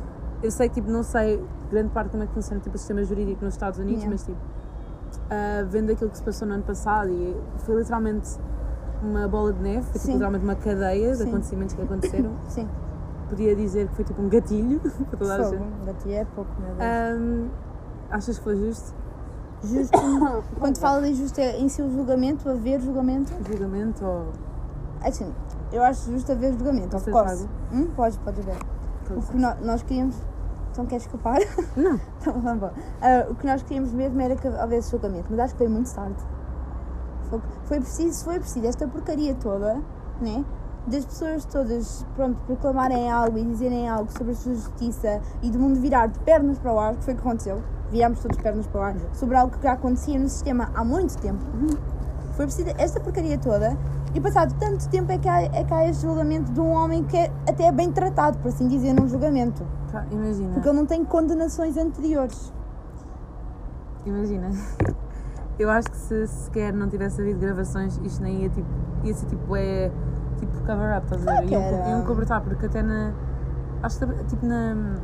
eu 0.43 0.51
sei 0.51 0.69
que 0.69 0.75
tipo, 0.75 0.89
não 0.89 1.03
sei 1.03 1.43
grande 1.69 1.89
parte 1.89 2.11
como 2.11 2.23
é 2.23 2.27
que 2.27 2.33
funciona 2.33 2.59
tipo, 2.61 2.75
o 2.75 2.79
sistema 2.79 3.03
jurídico 3.03 3.43
nos 3.45 3.53
Estados 3.53 3.79
Unidos, 3.79 4.03
Yeah. 4.03 4.11
mas 4.11 4.23
tipo, 4.25 4.39
ah, 5.29 5.65
vendo 5.69 5.91
aquilo 5.91 6.09
que 6.09 6.17
se 6.17 6.23
passou 6.23 6.47
no 6.47 6.53
ano 6.55 6.63
passado 6.63 7.09
e 7.11 7.35
foi 7.59 7.75
literalmente 7.77 8.29
uma 9.01 9.27
bola 9.27 9.51
de 9.53 9.61
neve, 9.61 9.81
foi 9.83 9.99
tipo, 9.99 10.11
literalmente 10.13 10.43
uma 10.43 10.55
cadeia 10.55 11.11
de 11.11 11.17
Sim. 11.17 11.29
acontecimentos 11.29 11.75
que 11.75 11.81
aconteceram. 11.81 12.31
Sim. 12.47 12.67
Podia 13.31 13.55
dizer 13.55 13.87
que 13.87 13.95
foi 13.95 14.03
tipo 14.03 14.21
um 14.21 14.27
gatilho 14.27 14.77
para 15.09 15.17
toda 15.17 15.35
a 15.35 15.43
gente. 15.49 15.85
Gatilho 15.85 16.15
é 16.15 16.25
pouco, 16.25 16.51
meu 16.59 16.75
Deus. 16.75 16.81
Ahm, 16.81 17.47
achas 18.09 18.37
que 18.37 18.43
foi 18.43 18.55
justo? 18.57 18.93
Justo. 19.63 19.97
Quando 20.59 20.77
fala 20.77 21.01
de 21.01 21.13
justo 21.13 21.39
é 21.39 21.57
em 21.57 21.69
si 21.69 21.81
o 21.81 21.89
julgamento, 21.89 22.49
haver 22.49 22.81
julgamento. 22.81 23.31
Julgamento 23.49 24.05
ou. 24.05 24.25
Assim, 25.01 25.33
eu 25.71 25.81
acho 25.81 26.11
justo 26.11 26.33
haver 26.33 26.51
julgamento, 26.53 26.97
of 26.97 27.09
course. 27.09 27.47
Hum? 27.71 27.87
Pode, 27.95 28.19
pode 28.19 28.41
ver. 28.41 28.57
O 29.09 29.21
que 29.21 29.37
nó- 29.37 29.55
nós 29.61 29.81
queríamos. 29.81 30.15
Então 30.73 30.85
queres 30.85 31.05
escapar? 31.05 31.39
Não. 31.77 31.99
Então 32.19 32.33
vamos 32.33 32.51
embora. 32.51 32.73
Ah, 33.01 33.27
o 33.29 33.35
que 33.35 33.45
nós 33.47 33.63
queríamos 33.63 33.93
mesmo 33.93 34.19
era 34.21 34.35
que 34.35 34.45
houvesse 34.47 34.91
julgamento, 34.91 35.27
mas 35.29 35.39
acho 35.39 35.53
que 35.53 35.57
foi 35.59 35.67
muito 35.69 35.93
tarde. 35.95 36.15
Foi, 37.29 37.41
foi 37.63 37.79
preciso, 37.79 38.25
foi 38.25 38.39
preciso 38.39 38.67
esta 38.67 38.85
porcaria 38.87 39.33
toda, 39.35 39.81
né? 40.21 40.43
Das 40.87 41.05
pessoas 41.05 41.45
todas, 41.45 42.05
pronto, 42.15 42.37
proclamarem 42.47 43.09
algo 43.11 43.37
e 43.37 43.43
dizerem 43.43 43.87
algo 43.87 44.11
sobre 44.11 44.33
a 44.33 44.35
sua 44.35 44.55
justiça 44.55 45.21
e 45.43 45.51
do 45.51 45.59
mundo 45.59 45.79
virar 45.79 46.07
de 46.07 46.19
pernas 46.19 46.57
para 46.57 46.73
o 46.73 46.79
ar, 46.79 46.95
que 46.95 47.03
foi 47.03 47.13
o 47.13 47.17
que 47.17 47.21
aconteceu. 47.21 47.61
Virámos 47.91 48.19
todos 48.19 48.37
de 48.37 48.43
pernas 48.43 48.65
para 48.67 48.81
o 48.81 48.83
ar, 48.83 48.95
sobre 49.13 49.35
algo 49.35 49.55
que 49.55 49.63
já 49.63 49.73
acontecia 49.73 50.17
no 50.17 50.27
sistema 50.27 50.71
há 50.73 50.83
muito 50.83 51.17
tempo. 51.17 51.43
Foi 52.33 52.45
preciso 52.45 52.69
esta 52.77 52.99
porcaria 52.99 53.37
toda 53.37 53.77
e 54.13 54.19
passado 54.19 54.53
tanto 54.59 54.89
tempo 54.89 55.11
é 55.11 55.17
que 55.17 55.27
há, 55.27 55.43
é 55.43 55.63
que 55.63 55.73
há 55.73 55.87
este 55.87 56.01
julgamento 56.01 56.51
de 56.51 56.59
um 56.59 56.71
homem 56.71 57.03
que 57.03 57.15
é 57.15 57.31
até 57.47 57.71
bem 57.71 57.91
tratado, 57.91 58.37
por 58.39 58.49
assim 58.49 58.67
dizer, 58.67 58.93
num 58.93 59.07
julgamento. 59.07 59.65
Pá, 59.91 60.05
imagina. 60.11 60.53
Porque 60.53 60.67
ele 60.67 60.77
não 60.77 60.85
tem 60.85 61.05
condenações 61.05 61.77
anteriores. 61.77 62.51
Imagina. 64.05 64.49
Eu 65.59 65.69
acho 65.69 65.91
que 65.91 65.97
se 65.97 66.27
sequer 66.27 66.73
não 66.73 66.89
tivesse 66.89 67.21
havido 67.21 67.39
gravações, 67.39 67.99
isto 68.03 68.23
nem 68.23 68.41
ia 68.41 68.49
tipo. 68.49 68.67
ia 69.03 69.13
ser 69.13 69.27
tipo. 69.27 69.55
É, 69.55 69.91
tipo 70.45 70.59
cover-up, 70.65 71.03
estás 71.05 71.21
a 71.21 71.25
Claro 71.25 71.47
ver? 71.47 71.89
Iam, 71.89 72.03
cobertar, 72.05 72.41
porque 72.41 72.65
até 72.65 72.81
na. 72.81 73.13
Acho 73.83 73.99
que 73.99 74.23
tipo 74.25 74.45
na. 74.45 74.95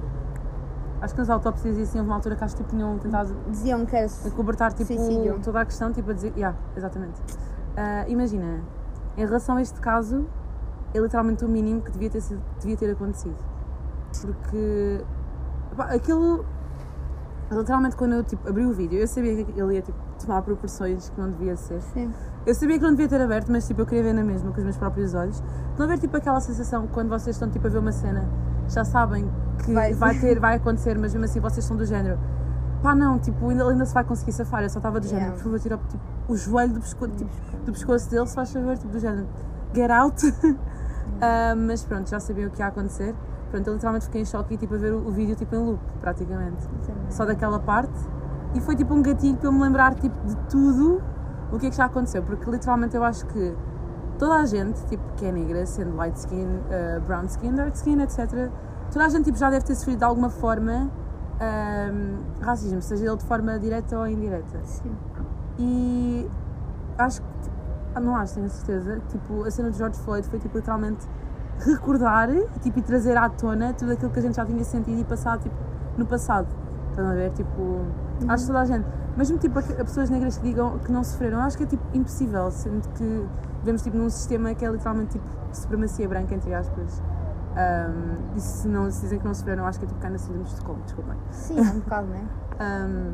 Acho 1.01 1.13
que 1.13 1.19
nas 1.19 1.29
autópsias 1.29 1.77
e 1.77 1.81
assim 1.83 1.99
houve 1.99 2.09
uma 2.09 2.15
altura 2.15 2.35
que 2.35 2.43
acho 2.43 2.55
que 2.55 2.63
tipo, 2.63 2.75
tinham 2.75 2.97
tentado 2.97 3.35
Diziam 3.49 3.85
que 3.85 3.95
era. 3.95 4.07
cobertar 4.35 4.73
tipo, 4.73 4.85
Suicídio. 4.85 5.39
toda 5.43 5.61
a 5.61 5.65
questão, 5.65 5.91
tipo 5.91 6.09
a 6.09 6.13
dizer. 6.13 6.33
Yeah, 6.35 6.57
exatamente. 6.75 7.21
Ah, 7.75 8.05
imagina, 8.07 8.61
em 9.15 9.25
relação 9.25 9.57
a 9.57 9.61
este 9.61 9.79
caso, 9.79 10.25
é 10.93 10.99
literalmente 10.99 11.45
o 11.45 11.47
mínimo 11.47 11.81
que 11.81 11.91
devia 11.91 12.09
ter, 12.09 12.21
sido, 12.21 12.41
devia 12.59 12.75
ter 12.75 12.91
acontecido. 12.91 13.37
Porque 14.21 15.03
pá, 15.75 15.85
aquilo. 15.93 16.45
Literalmente, 17.51 17.95
quando 17.95 18.13
eu 18.13 18.23
tipo, 18.23 18.49
abri 18.49 18.65
o 18.65 18.73
vídeo, 18.73 18.99
eu 18.99 19.07
sabia 19.07 19.45
que 19.45 19.57
ele 19.59 19.75
ia 19.75 19.81
tipo, 19.81 19.97
tomar 20.19 20.41
proporções 20.41 21.09
que 21.09 21.21
não 21.21 21.29
devia 21.31 21.55
ser. 21.55 21.79
Sim. 21.81 22.11
Eu 22.47 22.55
sabia 22.55 22.77
que 22.77 22.83
não 22.83 22.91
devia 22.91 23.09
ter 23.09 23.19
aberto, 23.21 23.51
mas 23.51 23.67
tipo, 23.67 23.81
eu 23.81 23.85
queria 23.85 24.03
ver 24.03 24.13
na 24.13 24.23
mesma 24.23 24.51
com 24.51 24.57
os 24.57 24.63
meus 24.63 24.77
próprios 24.77 25.13
olhos. 25.13 25.43
Não 25.77 25.83
haver 25.85 25.99
tipo 25.99 26.15
aquela 26.15 26.39
sensação 26.39 26.87
quando 26.87 27.09
vocês 27.09 27.35
estão 27.35 27.49
tipo, 27.49 27.67
a 27.67 27.69
ver 27.69 27.77
uma 27.79 27.91
cena, 27.91 28.25
já 28.69 28.85
sabem 28.85 29.29
que 29.65 29.73
Vai. 29.73 29.93
vai, 29.93 30.17
ter, 30.17 30.39
vai 30.39 30.55
acontecer, 30.55 30.97
mas 30.97 31.13
mesmo 31.13 31.25
assim 31.25 31.41
vocês 31.41 31.65
são 31.65 31.75
do 31.75 31.85
género. 31.85 32.17
Pá, 32.81 32.95
não, 32.95 33.19
tipo, 33.19 33.49
ainda, 33.49 33.67
ainda 33.67 33.85
se 33.85 33.93
vai 33.93 34.05
conseguir 34.05 34.31
safar. 34.31 34.63
Eu 34.63 34.69
só 34.69 34.79
estava 34.79 34.97
do 34.99 35.05
género, 35.05 35.25
Yeah. 35.25 35.37
por 35.37 35.43
favor, 35.43 35.59
tira 35.59 35.77
tipo, 35.89 36.03
o 36.29 36.37
joelho 36.37 36.73
do, 36.73 36.79
pesco 36.79 37.07
tipo, 37.09 37.29
do 37.65 37.71
pescoço 37.73 38.09
dele, 38.09 38.25
se 38.27 38.35
faz 38.35 38.53
favor, 38.53 38.77
tipo, 38.77 38.93
do 38.93 38.99
género, 38.99 39.27
get 39.75 39.91
out. 39.91 40.15
Ah, 41.19 41.55
mas 41.55 41.83
pronto, 41.83 42.07
já 42.09 42.19
sabiam 42.19 42.47
o 42.47 42.51
que 42.51 42.61
ia 42.61 42.67
acontecer. 42.67 43.15
Pronto, 43.49 43.65
eu 43.67 43.73
literalmente 43.73 44.05
fiquei 44.05 44.21
em 44.21 44.25
choque 44.25 44.53
e 44.53 44.57
tipo, 44.57 44.75
a 44.75 44.77
ver 44.77 44.93
o, 44.93 45.07
o 45.07 45.11
vídeo 45.11 45.35
tipo, 45.35 45.55
em 45.55 45.57
loop, 45.57 45.79
praticamente 45.99 46.57
só 47.09 47.25
daquela 47.25 47.59
parte 47.59 47.93
e 48.53 48.61
foi 48.61 48.75
tipo 48.75 48.93
um 48.93 49.01
gatilho 49.01 49.35
para 49.37 49.47
eu 49.47 49.51
me 49.51 49.61
lembrar 49.61 49.95
tipo, 49.95 50.15
de 50.27 50.35
tudo 50.49 51.01
o 51.51 51.59
que 51.59 51.67
é 51.67 51.69
que 51.69 51.75
já 51.75 51.85
aconteceu, 51.85 52.21
porque 52.23 52.49
literalmente 52.49 52.95
eu 52.95 53.03
acho 53.03 53.25
que 53.27 53.55
toda 54.17 54.35
a 54.35 54.45
gente, 54.45 54.83
tipo, 54.87 55.03
que 55.15 55.25
é 55.25 55.31
negra, 55.31 55.65
sendo 55.65 55.95
light 55.95 56.15
skin, 56.17 56.45
uh, 56.45 57.01
brown 57.01 57.25
skin, 57.25 57.55
dark 57.55 57.75
skin, 57.75 58.01
etc., 58.01 58.49
toda 58.91 59.05
a 59.05 59.09
gente 59.09 59.25
tipo, 59.25 59.37
já 59.37 59.49
deve 59.49 59.65
ter 59.65 59.75
sofrido 59.75 59.99
de 59.99 60.03
alguma 60.05 60.29
forma 60.29 60.89
um, 61.39 62.43
racismo, 62.43 62.81
seja 62.81 63.05
ele 63.05 63.17
de 63.17 63.25
forma 63.25 63.59
direta 63.59 63.97
ou 63.97 64.07
indireta. 64.07 64.59
Sim. 64.63 64.91
E 65.59 66.29
acho 66.97 67.21
que, 67.21 67.27
tipo, 67.43 67.99
não 67.99 68.15
acho, 68.15 68.35
tenho 68.35 68.49
certeza, 68.49 69.01
tipo, 69.09 69.43
a 69.43 69.51
cena 69.51 69.71
de 69.71 69.77
George 69.77 69.99
Floyd 69.99 70.27
foi 70.27 70.39
tipo 70.39 70.57
literalmente 70.57 71.07
recordar 71.59 72.29
tipo, 72.61 72.77
e 72.77 72.81
trazer 72.81 73.17
à 73.17 73.27
tona 73.29 73.73
tudo 73.73 73.93
aquilo 73.93 74.11
que 74.11 74.19
a 74.19 74.21
gente 74.21 74.35
já 74.35 74.45
tinha 74.45 74.63
sentido 74.63 74.99
e 74.99 75.03
passado 75.03 75.41
tipo, 75.43 75.55
no 75.97 76.05
passado. 76.05 76.47
Estão 76.89 77.07
a 77.09 77.13
ver? 77.13 77.31
Tipo, 77.31 77.85
acho 78.27 78.43
que 78.43 78.47
toda 78.47 78.61
a 78.61 78.65
gente, 78.65 78.85
mesmo 79.15 79.37
tipo 79.37 79.59
a, 79.59 79.61
a 79.61 79.85
pessoas 79.85 80.09
negras 80.09 80.37
que 80.37 80.43
digam 80.43 80.79
que 80.79 80.91
não 80.91 81.03
sofreram, 81.03 81.39
acho 81.41 81.57
que 81.57 81.63
é 81.63 81.67
tipo 81.67 81.83
impossível, 81.93 82.49
sendo 82.51 82.87
que 82.89 83.25
vivemos 83.59 83.81
tipo 83.81 83.97
num 83.97 84.09
sistema 84.09 84.53
que 84.53 84.65
é 84.65 84.69
literalmente 84.71 85.11
tipo 85.11 85.25
supremacia 85.53 86.07
branca, 86.07 86.33
entre 86.35 86.53
aspas. 86.53 87.01
Um, 87.57 88.35
e 88.37 88.39
se, 88.39 88.67
não, 88.67 88.91
se 88.91 89.01
dizem 89.01 89.17
que 89.19 89.25
não 89.25 89.33
sofreram, 89.33 89.65
acho 89.65 89.79
que 89.79 89.85
é 89.85 89.87
tipo 89.87 89.99
cá 89.99 90.09
na 90.11 90.17
síndrome 90.19 90.43
de 90.43 90.51
Estocolmo, 90.51 90.81
desculpem. 90.83 91.15
Sim, 91.31 91.57
é 91.57 91.61
um 91.61 91.79
bocado, 91.79 92.07
não 92.07 92.15
é? 92.15 92.21
Um, 92.85 93.13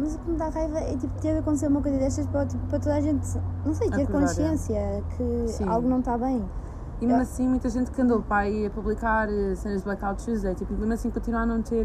Mas 0.00 0.14
o 0.14 0.18
que 0.20 0.30
me 0.30 0.36
dá 0.36 0.48
raiva 0.48 0.78
é 0.78 0.96
tipo, 0.96 1.20
ter 1.20 1.36
acontecido 1.38 1.70
uma 1.70 1.82
coisa 1.82 1.98
destas 1.98 2.26
para, 2.28 2.46
tipo, 2.46 2.64
para 2.68 2.78
toda 2.78 2.94
a 2.94 3.00
gente, 3.00 3.26
não 3.64 3.74
sei, 3.74 3.90
ter 3.90 4.02
Acordar, 4.02 4.18
é. 4.22 4.26
consciência 4.28 5.04
que 5.16 5.48
Sim. 5.48 5.68
algo 5.68 5.88
não 5.88 5.98
está 5.98 6.16
bem. 6.16 6.48
e 7.00 7.06
mesmo 7.06 7.18
Eu- 7.18 7.22
assim, 7.22 7.48
muita 7.48 7.68
gente 7.68 7.90
que 7.90 8.00
andou 8.00 8.22
para 8.22 8.42
aí 8.42 8.66
a 8.66 8.70
publicar 8.70 9.28
eh, 9.28 9.54
cenas 9.56 9.78
de 9.78 9.84
Blackout 9.84 10.24
Tuesday, 10.24 10.54
tipo, 10.54 10.72
mesmo 10.74 10.92
assim 10.92 11.10
continua 11.10 11.40
a 11.40 11.46
não 11.46 11.60
ter 11.60 11.84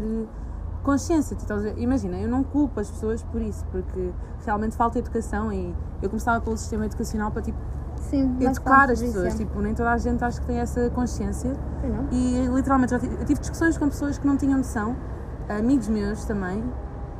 consciência. 0.86 1.36
Imagina, 1.76 2.16
eu 2.18 2.28
não 2.28 2.42
culpo 2.42 2.80
as 2.80 2.88
pessoas 2.90 3.22
por 3.24 3.40
isso, 3.42 3.64
porque 3.72 4.10
realmente 4.44 4.74
falta 4.76 4.98
educação 4.98 5.52
e 5.52 5.74
eu 6.00 6.08
começava 6.08 6.40
pelo 6.40 6.56
sistema 6.56 6.86
educacional 6.86 7.30
para 7.30 7.42
tipo, 7.42 7.58
Sim, 7.98 8.36
educar 8.40 8.90
as 8.90 9.00
pessoas. 9.00 9.34
é. 9.34 9.36
Tipo, 9.36 9.60
nem 9.60 9.74
toda 9.74 9.90
a 9.90 9.98
gente 9.98 10.22
acho 10.24 10.40
que 10.40 10.46
tem 10.46 10.58
essa 10.58 10.88
consciência. 10.90 11.52
Não? 11.82 12.06
E 12.12 12.46
literalmente 12.54 12.92
já 12.92 12.98
tive, 12.98 13.14
eu 13.14 13.24
tive 13.24 13.40
discussões 13.40 13.76
com 13.76 13.88
pessoas 13.88 14.16
que 14.18 14.26
não 14.26 14.36
tinham 14.36 14.56
noção, 14.58 14.96
amigos 15.48 15.88
meus 15.88 16.24
também, 16.24 16.62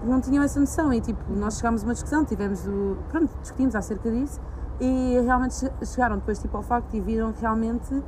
que 0.00 0.06
não 0.06 0.20
tinham 0.20 0.42
essa 0.44 0.60
noção. 0.60 0.92
E 0.92 1.00
tipo, 1.00 1.20
nós 1.34 1.56
chegámos 1.58 1.82
a 1.82 1.86
uma 1.86 1.92
discussão, 1.94 2.24
tivemos 2.24 2.66
o. 2.66 2.96
Pronto, 3.08 3.30
discutimos 3.42 3.74
acerca 3.74 4.10
disso 4.10 4.40
e 4.80 5.18
realmente 5.24 5.54
che- 5.54 5.72
chegaram 5.84 6.16
depois 6.16 6.38
tipo, 6.38 6.56
ao 6.56 6.62
facto 6.62 6.94
e 6.94 7.00
viram 7.00 7.32
que 7.32 7.40
realmente 7.40 8.02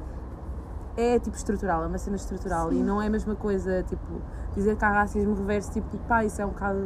é 1.00 1.18
tipo 1.20 1.36
estrutural, 1.36 1.84
é 1.84 1.86
uma 1.86 1.96
cena 1.98 2.16
estrutural 2.16 2.72
e 2.72 2.82
não 2.82 3.00
é 3.00 3.06
a 3.06 3.10
mesma 3.10 3.34
coisa, 3.36 3.84
tipo, 3.84 4.02
dizer 4.56 4.76
que 4.76 4.84
há 4.84 4.90
racismo 4.90 5.34
reverso, 5.34 5.70
tipo, 5.70 5.96
pá, 6.08 6.24
isso 6.24 6.42
é 6.42 6.44
um 6.44 6.48
bocado. 6.50 6.78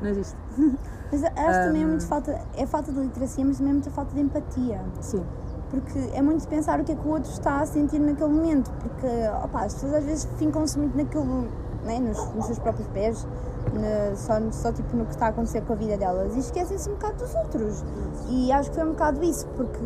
Não 0.00 0.08
existe. 0.08 0.36
Mas 1.12 1.24
acho 1.24 1.34
que 1.34 1.66
também 1.66 1.82
é 1.82 1.84
Um, 1.84 1.88
muito 1.88 2.06
falta, 2.06 2.40
é 2.56 2.66
falta 2.66 2.90
de 2.92 2.98
literacia, 3.00 3.44
mas 3.44 3.58
também 3.58 3.70
é 3.70 3.74
muita 3.74 3.90
falta 3.90 4.14
de 4.14 4.20
empatia. 4.20 4.80
Sim. 5.00 5.22
Porque 5.68 5.98
é 6.14 6.22
muito 6.22 6.48
pensar 6.48 6.80
o 6.80 6.84
que 6.84 6.92
é 6.92 6.94
que 6.94 7.06
o 7.06 7.10
outro 7.10 7.30
está 7.30 7.60
a 7.60 7.66
sentir 7.66 7.98
naquele 7.98 8.32
momento. 8.32 8.70
Porque, 8.80 9.06
opa, 9.44 9.64
as 9.64 9.74
pessoas 9.74 9.92
às 9.94 10.04
vezes 10.04 10.28
ficam-se 10.38 10.78
muito 10.78 10.96
naquilo, 10.96 11.48
né, 11.84 11.98
nos, 12.00 12.34
nos 12.34 12.46
seus 12.46 12.58
próprios 12.58 12.88
pés, 12.88 13.26
na- 13.74 14.16
só, 14.16 14.34
só 14.52 14.72
tipo 14.72 14.96
no 14.96 15.04
que 15.04 15.10
está 15.12 15.26
a 15.26 15.28
acontecer 15.28 15.60
com 15.62 15.74
a 15.74 15.76
vida 15.76 15.98
delas 15.98 16.34
e 16.34 16.38
esquecem-se 16.38 16.88
um 16.88 16.94
bocado 16.94 17.16
dos 17.18 17.34
outros. 17.34 17.84
E 18.30 18.50
acho 18.50 18.70
que 18.70 18.76
foi 18.76 18.84
um 18.86 18.92
bocado 18.92 19.22
isso, 19.22 19.46
porque 19.48 19.78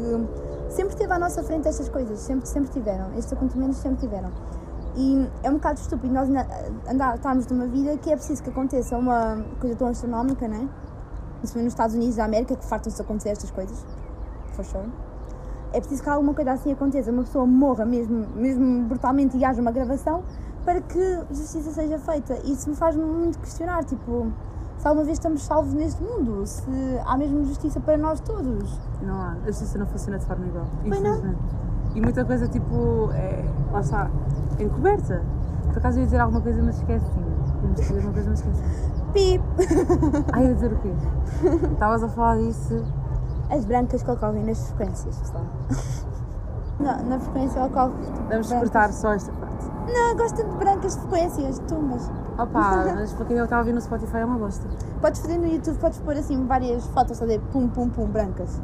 sempre 0.69 0.97
teve 0.97 1.13
à 1.13 1.19
nossa 1.19 1.43
frente 1.43 1.69
estas 1.69 1.89
coisas, 1.89 2.19
sempre, 2.21 2.49
sempre 2.49 2.71
tiveram. 2.71 3.13
Estes 3.17 3.33
acontecimentos 3.33 3.79
sempre 3.79 4.01
tiveram. 4.01 4.31
E 4.97 5.29
é 5.43 5.51
um 5.51 5.55
bocado 5.55 5.79
estúpido 5.79 6.13
nós 6.13 6.29
na- 6.29 6.47
andar, 6.91 7.17
estarmos 7.17 7.47
numa 7.49 7.67
vida 7.67 7.97
que 7.99 8.11
é 8.11 8.17
preciso 8.17 8.43
que 8.43 8.51
aconteça 8.51 8.97
uma 8.97 9.45
coisa 9.61 9.77
tão 9.77 9.89
astronómica, 9.89 10.49
não 10.49 10.57
é? 10.57 10.69
Principalmente 11.39 11.65
nos 11.65 11.73
Estados 11.73 11.95
Unidos 11.95 12.17
da 12.17 12.25
América, 12.25 12.57
que 12.57 12.65
fartam-se 12.65 12.97
de 12.97 13.03
acontecer 13.03 13.29
estas 13.31 13.51
coisas. 13.51 13.85
For 14.53 14.65
sure. 14.65 14.89
É 15.73 15.81
preciso 15.81 16.03
que 16.03 16.09
alguma 16.09 16.33
coisa 16.33 16.53
assim 16.53 16.73
aconteça, 16.73 17.11
uma 17.11 17.25
pessoa 17.25 17.45
morra 17.45 17.85
mesmo, 17.85 18.27
mesmo 18.35 18.85
brutalmente 18.85 19.37
e 19.37 19.45
haja 19.45 19.61
uma 19.61 19.71
gravação 19.71 20.23
para 20.65 20.81
que 20.81 21.21
justiça 21.31 21.71
seja 21.73 21.99
feita. 21.99 22.39
Isso 22.45 22.71
me 22.71 22.75
faz 22.75 22.97
muito 22.97 23.39
questionar, 23.39 23.85
tipo, 23.85 24.33
se 24.79 24.87
alguma 24.87 25.05
vez 25.05 25.19
estamos 25.19 25.43
salvos 25.43 25.73
neste 25.73 26.03
mundo, 26.03 26.47
se 26.47 26.71
há 27.05 27.17
mesmo 27.17 27.45
justiça 27.45 27.81
para 27.81 27.97
nós 27.97 28.21
todos. 28.21 28.79
Não 29.03 29.15
há. 29.15 29.37
A 29.43 29.47
justiça 29.47 29.79
não 29.79 29.87
funciona 29.87 30.19
de 30.19 30.27
forma 30.27 30.47
igual. 30.47 30.67
Pois 30.83 31.01
não. 31.01 31.35
E 31.95 32.01
muita 32.01 32.25
coisa, 32.25 32.47
tipo, 32.47 33.11
é, 33.13 33.45
lá 33.73 33.81
está, 33.81 34.11
encoberta. 34.59 35.23
Por 35.69 35.79
acaso 35.79 35.99
eu 35.99 36.01
ia 36.01 36.07
dizer 36.07 36.21
alguma 36.21 36.41
coisa, 36.41 36.63
mas 36.63 36.77
esqueci-me. 36.77 37.75
Dizer 37.75 37.95
alguma 37.97 38.13
coisa, 38.13 38.31
mas 38.31 38.41
esqueci. 38.41 38.63
Pip! 39.13 39.45
Ah, 40.33 40.43
ia 40.43 40.55
dizer 40.55 40.73
o 40.73 40.79
quê? 40.79 40.93
Estavas 41.73 42.03
a 42.03 42.09
falar 42.09 42.37
disso. 42.37 42.85
As 43.51 43.65
brancas 43.65 44.03
que 44.03 44.11
ocorrem 44.11 44.45
nas 44.45 44.69
frequências, 44.69 45.19
pessoal. 45.19 45.45
Não, 46.79 47.03
na 47.07 47.19
frequência 47.19 47.65
ocorre. 47.65 47.93
Vamos 48.29 48.49
brancas. 48.49 48.59
cortar 48.59 48.93
só 48.93 49.13
esta 49.13 49.33
parte. 49.33 49.67
Não, 49.93 50.17
gosto 50.17 50.37
tanto 50.37 50.51
de 50.51 50.57
brancas 50.59 50.97
frequências, 50.97 51.59
tumbas. 51.61 52.11
Opa, 52.39 52.93
mas 52.95 53.13
para 53.15 53.25
quem 53.25 53.37
eu 53.37 53.45
estava 53.45 53.61
a 53.61 53.63
ouvir 53.63 53.73
no 53.73 53.81
Spotify 53.81 54.19
é 54.19 54.25
uma 54.25 54.39
bosta. 54.39 54.67
Podes 55.01 55.21
fazer 55.21 55.39
no 55.39 55.47
YouTube, 55.47 55.79
podes 55.79 55.99
pôr 56.01 56.17
assim 56.17 56.47
várias 56.47 56.85
fotos, 56.89 57.21
a 57.23 57.25
dizer 57.25 57.41
pum 57.53 57.69
pum 57.69 57.89
pum 57.89 58.07
brancas. 58.07 58.61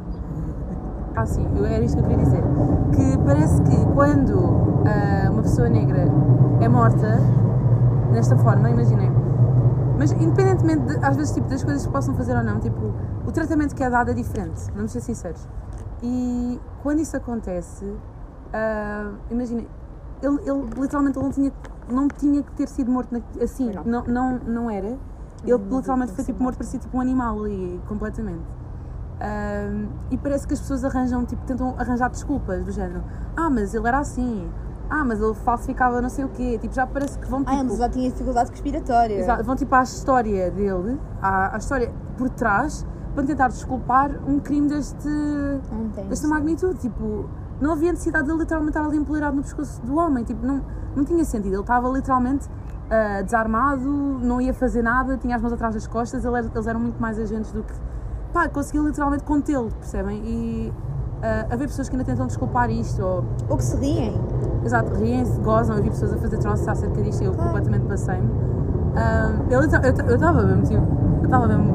Ah, 1.15 1.25
sim, 1.25 1.47
eu- 1.55 1.65
era 1.65 1.83
isto 1.83 1.97
que 1.97 2.03
eu 2.03 2.07
queria 2.07 2.23
dizer. 2.25 2.43
Que 2.95 3.17
parece 3.25 3.61
que 3.63 3.85
quando 3.93 4.83
ah, 4.85 5.29
uma 5.31 5.41
pessoa 5.41 5.69
negra 5.69 6.07
é 6.61 6.67
morta, 6.67 7.17
desta 8.11 8.37
forma, 8.37 8.69
imaginem. 8.69 9.11
Mas 9.97 10.11
independentemente, 10.11 10.81
de, 10.85 11.05
às 11.05 11.15
vezes, 11.15 11.33
tipo, 11.33 11.47
das 11.49 11.63
coisas 11.63 11.85
que 11.85 11.91
possam 11.91 12.13
fazer 12.15 12.35
ou 12.35 12.43
não, 12.43 12.59
tipo, 12.59 12.93
o 13.25 13.31
tratamento 13.31 13.73
que 13.75 13.83
é 13.83 13.89
dado 13.89 14.11
é 14.11 14.13
diferente, 14.13 14.69
vamos 14.75 14.91
ser 14.91 15.01
sinceros. 15.01 15.47
E 16.01 16.59
quando 16.83 16.99
isso 16.99 17.15
acontece, 17.15 17.85
imaginem, 19.31 19.67
ele, 20.21 20.39
ele 20.45 20.67
literalmente 20.79 21.17
ele 21.17 21.25
não 21.25 21.31
tinha, 21.31 21.51
não 21.89 22.07
tinha 22.07 22.41
que 22.43 22.51
ter 22.53 22.67
sido 22.67 22.91
morto 22.91 23.21
assim, 23.41 23.71
Pois 23.73 23.85
não, 23.85 24.03
não, 24.03 24.39
não 24.39 24.69
era. 24.69 24.97
Ele 25.45 25.63
literalmente 25.69 26.13
foi 26.13 26.23
tipo 26.23 26.41
morto, 26.41 26.57
parecia 26.57 26.79
tipo 26.79 26.97
um 26.97 27.01
animal 27.01 27.43
ali, 27.43 27.81
completamente. 27.87 28.45
Ahm, 29.19 29.87
e 30.11 30.17
parece 30.17 30.47
que 30.47 30.53
as 30.53 30.59
pessoas 30.59 30.83
arranjam, 30.83 31.25
tipo, 31.25 31.45
tentam 31.45 31.75
arranjar 31.77 32.09
desculpas 32.09 32.63
do 32.63 32.71
género. 32.71 33.03
Ah, 33.35 33.49
mas 33.49 33.73
ele 33.73 33.87
era 33.87 33.99
assim. 33.99 34.49
Ah, 34.89 35.03
mas 35.03 35.21
ele 35.21 35.33
falsificava 35.33 36.01
não 36.01 36.09
sei 36.09 36.25
o 36.25 36.29
quê. 36.29 36.57
Tipo, 36.59 36.73
já 36.73 36.85
parece 36.85 37.17
que 37.19 37.27
vão 37.27 37.39
tipo. 37.43 37.51
Ah, 37.51 37.59
ele 37.59 37.75
já 37.75 37.89
tinha 37.89 38.09
dificuldade 38.09 38.51
respiratória. 38.51 39.15
Exato, 39.15 39.43
vão 39.43 39.55
tipo 39.55 39.73
à 39.75 39.83
história 39.83 40.51
dele, 40.51 40.99
à, 41.21 41.55
à 41.55 41.57
história 41.57 41.91
por 42.17 42.29
trás, 42.29 42.85
para 43.15 43.23
tentar 43.23 43.47
desculpar 43.47 44.11
um 44.27 44.39
crime 44.39 44.67
deste, 44.67 45.07
Não 45.07 46.07
desta 46.07 46.27
magnitude. 46.27 46.79
Tipo, 46.79 47.29
não 47.63 47.71
havia 47.71 47.91
necessidade 47.91 48.25
de 48.25 48.31
ele 48.31 48.39
literalmente 48.41 48.77
estar 48.77 48.85
ali 48.87 48.97
empoleirado 48.97 49.35
no 49.35 49.41
pescoço 49.41 49.81
do 49.81 49.95
homem. 49.95 50.23
Tipo, 50.23 50.45
não, 50.45 50.61
não 50.95 51.03
tinha 51.05 51.23
sentido. 51.25 51.53
Ele 51.53 51.61
estava 51.61 51.87
literalmente 51.89 52.47
ah, 52.91 53.21
desarmado, 53.21 53.89
não 54.21 54.39
ia 54.41 54.53
fazer 54.53 54.81
nada, 54.83 55.17
tinha 55.17 55.35
as 55.35 55.41
mãos 55.41 55.53
atrás 55.53 55.73
das 55.73 55.87
costas. 55.87 56.23
ele 56.25 56.37
era- 56.37 56.47
eles 56.53 56.67
eram 56.67 56.79
muito 56.79 57.01
mais 57.01 57.17
agentes 57.17 57.51
do 57.51 57.63
que. 57.63 57.73
Pá, 58.33 58.47
conseguiu 58.49 58.85
literalmente 58.85 59.23
contê-lo, 59.23 59.69
percebem? 59.79 60.21
E 60.25 60.73
ah, 61.23 61.45
haver 61.53 61.67
pessoas 61.69 61.87
que 61.89 61.95
ainda 61.95 62.05
tentam 62.05 62.27
desculpar 62.27 62.69
isto, 62.69 63.01
ou 63.01 63.23
Ou 63.49 63.57
que 63.57 63.63
se 63.63 63.77
riem. 63.77 64.13
Exato, 64.65 64.93
riem-se, 64.95 65.39
gozam, 65.41 65.77
eu 65.77 65.83
vi 65.83 65.89
pessoas 65.89 66.13
a 66.13 66.17
fazer 66.17 66.37
troços 66.37 66.67
acerca 66.67 67.01
disto 67.01 67.21
e 67.21 67.25
eu 67.25 67.33
Claro. 67.33 67.49
completamente 67.51 67.87
passei-me. 67.87 68.29
Ahm, 68.95 69.49
eu 69.49 69.59
estava 69.61 70.43
mesmo, 70.45 70.63
tipo, 70.63 70.83
eu 71.19 71.25
estava 71.25 71.47
mesmo 71.47 71.73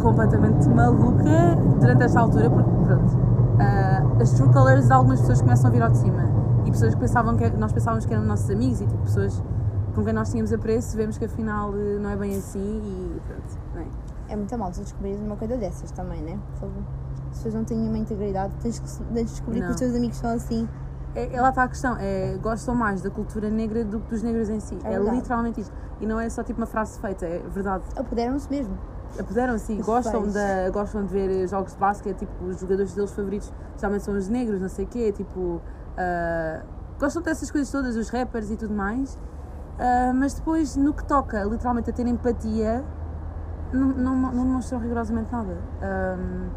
completamente 0.00 0.68
maluca 0.68 1.56
durante 1.80 2.02
esta 2.04 2.20
altura, 2.20 2.48
porque, 2.50 2.70
pronto, 2.84 3.18
ah, 3.58 3.87
as 4.20 4.32
true 4.32 4.52
colors 4.52 4.86
de 4.86 4.92
algumas 4.92 5.20
pessoas 5.20 5.40
começam 5.40 5.70
a 5.70 5.72
vir 5.72 5.82
ao 5.82 5.90
de 5.90 5.98
cima. 5.98 6.22
E 6.64 6.70
pessoas 6.70 6.94
que 6.94 7.00
pensavam 7.00 7.36
que 7.36 7.48
nós 7.50 7.72
pensávamos 7.72 8.04
que 8.04 8.12
eram 8.12 8.24
nossos 8.24 8.50
amigos 8.50 8.80
e 8.80 8.86
tipo, 8.86 9.02
pessoas 9.02 9.42
com 9.94 10.04
quem 10.04 10.12
nós 10.12 10.30
tínhamos 10.30 10.52
apreço, 10.52 10.96
vemos 10.96 11.18
que 11.18 11.24
afinal 11.24 11.72
eh, 11.74 11.98
não 11.98 12.10
é 12.10 12.16
bem 12.16 12.36
assim 12.36 12.80
e 12.84 13.20
pronto, 13.26 13.58
não 13.74 13.82
é? 13.82 13.86
É 14.28 14.36
muito 14.36 14.58
mal 14.58 14.70
tu 14.70 14.80
descobrires 14.80 15.20
uma 15.20 15.36
coisa 15.36 15.56
dessas 15.56 15.90
também, 15.90 16.20
né? 16.20 16.38
As 17.30 17.38
pessoas 17.38 17.54
não 17.54 17.64
têm 17.64 17.78
nenhuma 17.78 17.98
integridade, 17.98 18.52
tens 18.60 18.78
que 18.78 19.04
de 19.12 19.24
descobrir 19.24 19.60
que 19.60 19.66
Não. 19.66 19.70
os 19.70 19.76
teus 19.76 19.94
amigos 19.94 20.16
são 20.18 20.30
assim. 20.30 20.68
É, 21.14 21.34
é 21.34 21.40
lá 21.40 21.48
está 21.48 21.64
a 21.64 21.68
questão, 21.68 21.96
é, 21.98 22.36
gostam 22.40 22.74
mais 22.74 23.00
da 23.00 23.10
cultura 23.10 23.48
negra 23.48 23.84
do 23.84 24.00
que 24.00 24.10
dos 24.10 24.22
negros 24.22 24.48
em 24.50 24.60
si. 24.60 24.78
É 24.84 24.94
É, 24.94 24.98
literalmente 24.98 25.60
isto. 25.60 25.72
E 26.00 26.06
não 26.06 26.20
é 26.20 26.28
só 26.28 26.42
tipo 26.42 26.60
uma 26.60 26.66
frase 26.66 26.98
feita, 27.00 27.26
é 27.26 27.42
verdade. 27.52 27.84
Apoderam-se 27.96 28.48
mesmo. 28.50 28.76
Apoderam-se, 29.18 29.72
Os 29.74 29.86
gostam, 29.86 30.28
da, 30.28 30.70
gostam 30.70 31.04
de 31.04 31.12
ver 31.12 31.48
jogos 31.48 31.72
de 31.72 31.78
basquete, 31.78 32.18
tipo, 32.18 32.44
os 32.44 32.60
jogadores 32.60 32.94
deles 32.94 33.10
favoritos 33.12 33.52
geralmente 33.76 34.04
são 34.04 34.14
os 34.16 34.28
negros, 34.28 34.60
não 34.60 34.68
sei 34.68 34.84
o 34.84 34.88
quê, 34.88 35.12
tipo, 35.12 35.60
ah, 35.96 36.62
gostam 36.98 37.22
dessas 37.22 37.50
coisas 37.50 37.70
todas, 37.70 37.96
os 37.96 38.08
rappers 38.10 38.50
e 38.50 38.56
tudo 38.56 38.74
mais, 38.74 39.18
Ah, 39.78 40.12
mas 40.12 40.34
depois, 40.34 40.76
no 40.76 40.92
que 40.92 41.04
toca 41.04 41.44
literalmente 41.44 41.90
a 41.90 41.92
ter 41.92 42.06
empatia, 42.06 42.84
não, 43.72 43.88
não, 43.88 44.16
não 44.16 44.44
demonstram 44.44 44.80
rigorosamente 44.80 45.30
nada. 45.30 45.56
Ahm, 45.80 46.48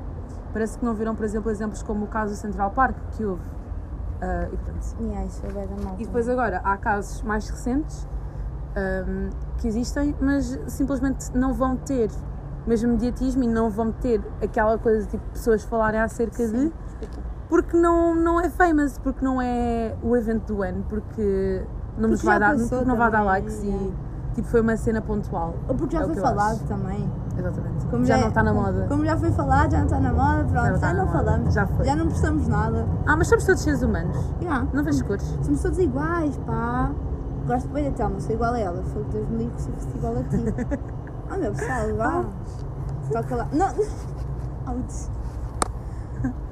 parece 0.54 0.80
que 0.80 0.86
não 0.86 0.94
viram, 0.96 1.16
por 1.16 1.24
exemplo, 1.26 1.52
exemplos 1.52 1.84
como 1.84 2.06
o 2.06 2.08
caso 2.08 2.34
do 2.34 2.38
Central 2.38 2.72
Park, 2.72 2.96
que 3.12 3.24
houve. 3.24 3.44
Ah, 4.22 4.48
e 4.52 4.58
pronto. 4.58 4.86
E 5.02 5.16
ai, 5.16 5.26
isso 5.28 5.46
é 5.46 5.84
mal. 5.84 5.96
E 6.00 6.06
depois 6.06 6.28
agora 6.28 6.62
há 6.64 6.78
casos 6.78 7.22
mais 7.22 7.48
recentes 7.50 8.08
hum, 9.08 9.30
que 9.60 9.68
existem, 9.68 10.16
mas 10.20 10.60
simplesmente 10.68 11.32
não 11.36 11.54
vão 11.54 11.76
ter 11.78 12.10
mesmo 12.68 12.92
mediatismo 12.92 13.44
e 13.44 13.48
não 13.48 13.70
vão 13.70 13.92
ter 13.92 14.22
aquela 14.42 14.78
coisa 14.78 15.08
tipo 15.08 15.24
pessoas 15.32 15.64
falarem 15.64 16.00
acerca 16.00 16.48
de 16.48 16.72
porque 17.50 17.76
não, 17.76 18.16
não 18.16 18.40
é 18.40 18.50
famous, 18.50 18.98
porque 18.98 19.24
não 19.26 19.42
é 19.42 19.94
o 20.02 20.16
evento 20.16 20.54
do 20.54 20.62
ano, 20.64 20.86
porque 20.88 21.64
não 21.98 22.10
nos 22.10 22.22
Porque 22.22 22.26
vai 22.26 22.40
já 22.40 22.56
dar, 22.56 22.58
porque 22.70 22.86
não 22.86 22.96
vai 22.96 23.12
dar 23.12 23.24
likes 23.24 23.62
é. 23.64 23.66
e 23.68 23.94
tipo 24.36 24.48
foi 24.48 24.62
uma 24.62 24.78
cena 24.78 25.02
pontual. 25.02 25.54
Ou 25.68 25.76
porque 25.76 25.98
já 25.98 26.04
É 26.04 26.06
foi 26.06 26.16
falado 26.16 26.56
acho. 26.56 26.64
também. 26.66 27.10
Exatamente. 27.38 27.86
Como 27.88 28.06
já, 28.06 28.18
é- 28.18 28.22
não 28.22 28.28
está 28.30 28.44
na 28.44 28.54
moda. 28.54 28.86
Como 28.88 29.06
já 29.06 29.18
foi 29.18 29.32
falado, 29.32 29.72
já 29.72 29.78
não 29.80 29.86
está 29.86 30.00
na 30.00 30.14
moda, 30.14 30.38
Já 30.38 30.44
não 30.44 30.48
pronto, 30.52 30.76
está 30.76 30.88
já 30.88 30.94
não 30.94 31.08
falamos. 31.08 31.54
Já. 31.54 31.68
Já 31.84 31.96
não 31.96 32.08
prestamos 32.08 32.48
nada. 32.48 32.86
Ah, 33.06 33.16
mas 33.18 33.28
somos 33.28 33.46
todos 33.46 33.62
seres 33.62 33.82
humanos. 33.82 34.18
Já. 34.42 34.66
Não 34.72 34.84
vês 34.84 35.02
cores. 35.02 35.38
Somos 35.42 35.62
todos 35.62 35.80
iguais, 35.80 36.38
pá. 36.46 36.92
Gosto 37.48 37.68
bem 37.70 37.86
da 37.90 37.92
Telma, 37.98 38.20
sou 38.22 38.34
igual 38.36 38.54
a 38.54 38.60
ela. 38.60 38.82
Foi 38.84 39.04
Deus 39.12 39.28
me 39.30 39.38
livre 39.40 39.54
fosse 39.58 39.90
igual 39.98 40.14
a 40.18 40.24
ti. 40.24 40.38
Ah, 41.32 41.38
meu 41.38 41.52
pessoal, 41.52 41.96
vá. 41.96 42.26
Toca 43.12 43.36
lá. 43.36 43.48
Não! 43.54 43.68
Ouch. 44.76 45.10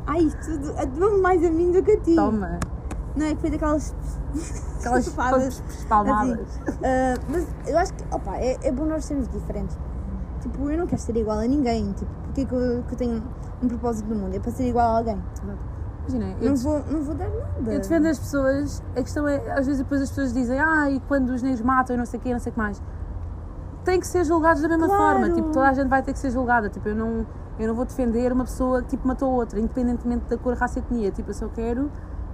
Ai, 0.07 0.29
tudo. 0.43 0.73
Atuou 0.79 1.21
mais 1.21 1.43
a 1.45 1.49
mim 1.51 1.71
do 1.71 1.83
que 1.83 1.91
a 1.91 1.99
ti. 1.99 2.15
Toma. 2.15 2.59
Não 3.15 3.25
é 3.25 3.35
que 3.35 3.41
foi 3.41 3.49
daquelas. 3.51 3.93
Aquelas 4.79 5.09
palmadas. 5.89 6.59
Ah, 6.83 7.15
mas 7.29 7.47
eu 7.67 7.77
acho 7.77 7.93
que, 7.93 8.03
opa, 8.11 8.37
é, 8.37 8.57
é 8.63 8.71
bom 8.71 8.85
nós 8.85 9.05
sermos 9.05 9.27
diferentes. 9.27 9.77
Tipo, 10.41 10.69
eu 10.69 10.77
não 10.77 10.87
quero 10.87 11.01
ser 11.01 11.15
igual 11.17 11.39
a 11.39 11.45
ninguém. 11.47 11.91
Tipo, 11.93 12.11
porque 12.23 12.41
é 12.41 12.45
que 12.45 12.53
eu, 12.55 12.83
que 12.87 12.93
eu 12.93 12.97
tenho 12.97 13.23
um 13.61 13.67
propósito 13.67 14.07
no 14.09 14.15
mundo? 14.15 14.35
É 14.35 14.39
para 14.39 14.51
ser 14.51 14.67
igual 14.67 14.93
a 14.93 14.97
alguém. 14.99 15.21
Imagina, 16.07 16.35
Não 16.41 16.53
def- 16.53 16.63
vou, 16.63 16.83
não 16.89 17.01
vou 17.03 17.13
dar 17.13 17.29
nada. 17.29 17.71
eu 17.73 17.79
defendo 17.79 18.07
as 18.07 18.17
pessoas, 18.17 18.81
a 18.95 19.01
questão 19.03 19.27
é, 19.27 19.35
às 19.51 19.67
vezes 19.67 19.77
depois 19.83 20.01
as 20.01 20.09
pessoas 20.09 20.33
dizem, 20.33 20.59
ah, 20.59 20.89
e 20.89 20.99
quando 21.01 21.29
os 21.29 21.43
negros 21.43 21.61
matam 21.61 21.95
e 21.95 21.99
não 21.99 22.05
sei 22.05 22.19
o 22.19 22.23
quê, 22.23 22.31
não 22.33 22.39
sei 22.39 22.49
o 22.51 22.53
que 22.53 22.59
mais. 22.59 22.81
Tem 23.83 23.99
que 23.99 24.07
ser 24.07 24.23
julgados 24.25 24.61
da 24.61 24.67
mesma 24.67 24.87
Claro. 24.87 25.19
forma, 25.19 25.33
tipo, 25.35 25.49
toda 25.51 25.69
a 25.69 25.73
gente 25.73 25.87
vai 25.87 26.01
ter 26.03 26.13
que 26.13 26.19
ser 26.19 26.31
julgada. 26.31 26.69
Tipo, 26.69 26.89
eu 26.89 26.95
não, 26.95 27.25
eu 27.57 27.67
não 27.67 27.73
vou 27.75 27.85
defender 27.85 28.31
uma 28.31 28.43
pessoa 28.43 28.81
que 28.81 28.89
tipo, 28.89 29.07
matou 29.07 29.31
outra, 29.31 29.59
independentemente 29.59 30.25
da 30.29 30.37
cor, 30.37 30.55
raça 30.55 30.79
e 30.79 30.81
etnia. 30.81 31.11
Tipo, 31.11 31.29
eu 31.29 31.33
só 31.33 31.47
quero 31.47 31.89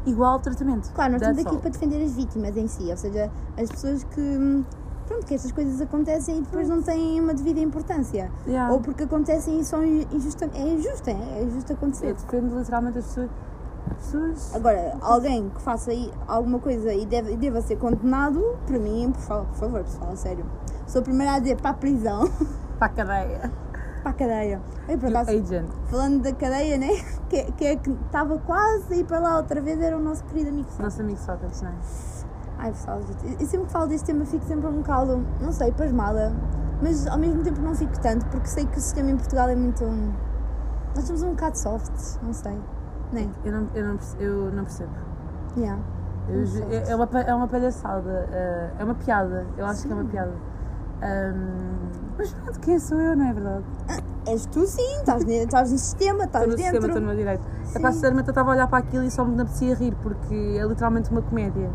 igual 0.05 0.39
tratamento. 0.39 0.91
Claro, 0.93 1.13
nós 1.13 1.21
estamos 1.21 1.45
aqui 1.45 1.58
para 1.58 1.69
defender 1.69 2.03
as 2.03 2.15
vítimas 2.15 2.58
em 2.58 2.67
si, 2.67 2.89
ou 2.89 2.97
seja, 2.97 3.31
as 3.58 3.69
pessoas 3.69 4.03
que. 4.05 4.65
Pronto, 5.08 5.23
que 5.27 5.36
estas 5.36 5.51
coisas 5.51 5.79
acontecem 5.79 6.39
e 6.39 6.41
depois 6.41 6.67
não 6.67 6.81
têm 6.81 7.21
uma 7.21 7.31
devida 7.31 7.60
importância. 7.60 8.31
Yeah. 8.47 8.73
Ou 8.73 8.79
porque 8.81 9.03
acontecem 9.03 9.60
e 9.60 9.63
são 9.63 9.84
injusta, 9.86 10.49
é 10.51 10.67
injusto, 10.67 11.08
é, 11.12 11.13
é 11.13 11.43
injusto 11.43 11.71
Eu 11.73 11.75
acontecer. 11.77 12.13
defendo 12.15 12.58
literalmente 12.58 12.97
as 12.97 13.05
pessoas. 13.05 13.29
as 13.91 13.97
pessoas 13.97 14.55
Agora, 14.55 14.97
alguém 15.01 15.47
que 15.49 15.62
faça 15.62 15.91
aí 15.91 16.12
alguma 16.27 16.58
coisa 16.58 16.91
e 16.91 17.05
deve, 17.05 17.34
e 17.34 17.38
deva 17.38 17.62
ser 17.62 17.75
condenado, 17.77 18.41
para 18.65 18.79
mim, 18.79 19.12
por, 19.13 19.21
fa- 19.21 19.41
por 19.43 19.55
favor, 19.55 19.84
pessoal, 19.84 20.10
a 20.12 20.15
sério. 20.15 20.43
Sou 20.88 21.02
a 21.02 21.04
primeira 21.04 21.34
a 21.34 21.39
dizer 21.39 21.58
para 21.58 21.71
a 21.71 21.74
prisão, 21.74 22.30
para 22.78 22.88
a 22.88 22.89
cadeia. 22.89 23.52
para 24.04 24.12
a 24.12 24.13
cadeia. 24.13 24.62
Eu, 24.88 24.98
por 25.00 25.10
acaso, 25.10 25.32
agent. 25.32 25.67
falando 25.88 26.21
da 26.21 26.34
cadeia, 26.34 26.78
né? 26.78 26.89
Que, 27.30 27.52
que 27.54 27.65
é 27.65 27.76
que 27.76 27.89
estava 27.89 28.38
quase 28.38 28.93
a 28.93 28.98
ir 28.98 29.04
para 29.06 29.17
lá 29.17 29.38
outra 29.38 29.60
vez, 29.60 29.82
era 29.82 29.98
o 29.98 30.00
nosso 30.00 30.24
querido 30.26 30.50
amigo 30.50 30.69
Sá. 30.69 30.84
Nosso 30.84 31.02
amigo 31.02 31.17
Sócrates, 31.19 31.62
não 31.63 31.69
é? 31.71 31.74
Ai 32.60 32.71
pessoal, 32.71 33.02
gente, 33.02 33.41
eu 33.41 33.48
sempre 33.48 33.65
que 33.65 33.71
falo 33.74 33.88
deste 33.88 34.06
tema 34.06 34.26
fico 34.26 34.45
sempre 34.45 34.67
um 34.67 34.78
bocado, 34.78 35.26
não 35.41 35.52
sei, 35.52 35.71
pasmada, 35.71 36.32
mas 36.82 37.08
ao 37.08 37.17
mesmo 37.17 37.43
tempo 37.43 37.60
não 37.62 37.74
fico 37.74 38.00
tanto, 38.00 38.26
porque 38.28 38.48
sei 38.48 38.65
que 38.65 38.78
o 38.78 38.82
sistema 38.82 39.10
em 39.10 39.17
Portugal 39.17 39.50
é 39.50 39.56
muito. 39.56 39.84
Nós 40.95 41.04
somos 41.06 41.24
um 41.24 41.32
bocado 41.32 41.58
soft, 41.58 42.21
não 42.21 42.32
sei. 42.32 42.58
Nem? 43.12 43.30
Eu 43.43 43.52
não, 43.52 43.67
eu 43.74 43.86
não, 43.86 44.00
eu 44.19 44.52
não 44.52 44.63
percebo. 44.63 44.91
Yeah. 45.58 45.82
Eu 46.28 46.39
Não 46.39 46.71
é, 46.71 46.91
é 46.91 46.95
uma, 46.95 47.21
é 47.21 47.34
uma 47.34 47.48
palhaçada, 47.48 48.30
eh, 48.32 48.69
é 48.80 48.84
uma 48.84 48.95
piada, 48.95 49.45
eu 49.58 49.65
acho 49.65 49.86
que 49.86 49.91
é 49.91 49.95
uma 49.95 50.06
piada. 50.06 50.34
Ahm, 51.01 51.89
mas 52.17 52.34
pronto, 52.34 52.60
quem 52.62 52.79
sou 52.79 52.99
eu, 52.99 53.15
não 53.15 53.25
é 53.27 53.34
verdade? 53.34 53.63
És 54.27 54.45
tu 54.47 54.65
sim, 54.65 54.81
estás, 54.99 55.23
ne- 55.25 55.43
estás 55.43 55.71
no 55.71 55.77
sistema, 55.77 56.23
estás 56.23 56.45
Estou 56.45 56.47
no 56.47 56.55
dentro. 56.55 56.63
sistema, 56.81 56.88
estou 56.88 57.01
no 57.01 57.08
meu 57.08 57.15
direito. 57.15 57.43
Sim. 57.65 57.77
É 57.77 57.81
para 57.81 57.91
sinceramente 57.91 58.27
eu 58.29 58.31
estava 58.31 58.49
a 58.51 58.53
olhar 58.53 58.67
para 58.67 58.79
aquilo 58.79 59.03
e 59.03 59.12
só 59.12 59.23
me 59.25 59.39
apetecia 59.41 59.75
rir, 59.75 59.95
porque 60.01 60.34
é 60.60 60.65
literalmente 60.65 61.12
uma 61.12 61.21
comédia. 61.21 61.69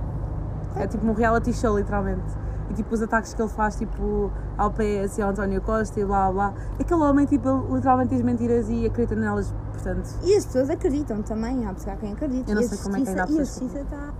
É 0.76 0.86
tipo 0.86 1.06
um 1.06 1.12
reality 1.12 1.52
show, 1.52 1.76
literalmente. 1.78 2.22
E 2.70 2.74
tipo 2.74 2.94
os 2.94 3.02
ataques 3.02 3.34
que 3.34 3.42
ele 3.42 3.48
faz, 3.50 3.76
tipo, 3.76 4.30
ao 4.56 4.70
PS 4.70 5.18
e 5.18 5.22
ao 5.22 5.30
António 5.30 5.60
Costa 5.60 5.98
e 6.00 6.04
blá 6.04 6.30
blá. 6.32 6.54
Aquele 6.78 7.00
homem, 7.02 7.26
tipo, 7.26 7.66
literalmente 7.74 8.14
diz 8.14 8.22
mentiras 8.22 8.68
e 8.68 8.86
acredita 8.86 9.14
nelas, 9.16 9.52
portanto. 9.72 10.08
E 10.22 10.36
as 10.36 10.46
pessoas 10.46 10.70
acreditam 10.70 11.20
também, 11.22 11.66
há 11.66 11.74
pessoas 11.74 11.98
quem 11.98 12.12
acredita. 12.12 12.50
Eu 12.50 12.54
não 12.56 12.62
sei 12.62 12.78
como 12.78 12.96
é 12.96 13.00
que 13.00 13.08
ainda 13.08 13.22
há 13.22 13.26
pessoas 13.26 13.48
E 13.48 13.64
a 13.64 13.68
justiça 13.68 13.80
está. 13.80 14.12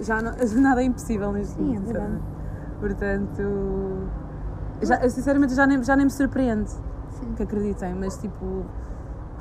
já 0.00 0.22
não, 0.22 0.32
nada 0.62 0.82
é 0.82 0.84
impossível 0.84 1.32
neste 1.32 1.54
Sim, 1.54 1.62
mundo, 1.62 1.82
é 1.90 1.92
verdade. 1.92 2.20
Portanto, 2.80 3.42
já, 4.82 5.08
sinceramente 5.08 5.54
já 5.54 5.66
nem, 5.66 5.82
já 5.82 5.96
nem 5.96 6.06
me 6.06 6.10
surpreende 6.10 6.70
Sim. 6.70 7.32
que 7.36 7.42
acreditem, 7.42 7.94
mas 7.94 8.16
tipo, 8.18 8.64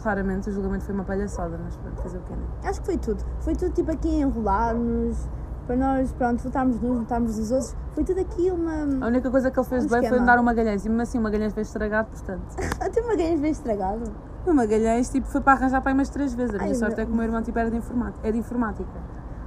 claramente 0.01 0.49
o 0.49 0.53
julgamento 0.53 0.85
foi 0.85 0.93
uma 0.95 1.03
palhaçada, 1.03 1.59
mas 1.63 1.75
pronto, 1.75 2.01
fazer 2.01 2.17
o 2.17 2.21
quê, 2.21 2.33
né? 2.33 2.69
Acho 2.69 2.79
que 2.81 2.85
foi 2.85 2.97
tudo. 2.97 3.23
Foi 3.39 3.55
tudo 3.55 3.71
tipo 3.73 3.91
aqui 3.91 4.09
enrolar-nos, 4.21 5.27
para 5.65 5.75
nós, 5.75 6.11
pronto, 6.13 6.41
votarmos 6.43 6.79
nos, 6.79 6.99
votarmos 6.99 7.37
nos 7.37 7.51
outros. 7.51 7.75
Foi 7.93 8.03
tudo 8.03 8.21
aqui 8.21 8.49
uma. 8.51 9.05
A 9.05 9.07
única 9.09 9.29
coisa 9.29 9.51
que 9.51 9.59
ele 9.59 9.67
fez 9.67 9.83
Um 9.85 9.89
bem 9.89 9.99
foi 9.99 10.07
esquema. 10.07 10.25
dar 10.25 10.39
um 10.39 10.43
Magalhães, 10.43 10.85
e 10.85 10.89
mesmo 10.89 11.01
assim 11.01 11.17
o 11.17 11.21
Magalhães 11.21 11.53
veio 11.53 11.63
estragado, 11.63 12.09
portanto. 12.09 12.55
Até 12.79 13.01
uma 13.01 13.15
games 13.15 13.41
bem 13.41 13.51
estragado. 13.51 14.03
O 14.45 14.53
Magalhães 14.53 15.09
tipo, 15.09 15.27
foi 15.27 15.41
para 15.41 15.53
arranjar 15.53 15.81
para 15.81 15.91
aí 15.91 15.93
umas 15.97 16.09
três 16.09 16.33
vezes. 16.33 16.55
A 16.55 16.57
minha 16.59 16.69
Ai, 16.69 16.75
sorte 16.75 16.95
meu- 16.95 17.03
é 17.03 17.05
que 17.05 17.11
o 17.11 17.15
meu 17.15 17.25
irmão 17.25 17.41
tipo, 17.41 17.59
era 17.59 17.69
de 17.69 17.75
informática. 17.77 18.25
É 18.27 18.31
de 18.31 18.37
informática. 18.37 18.89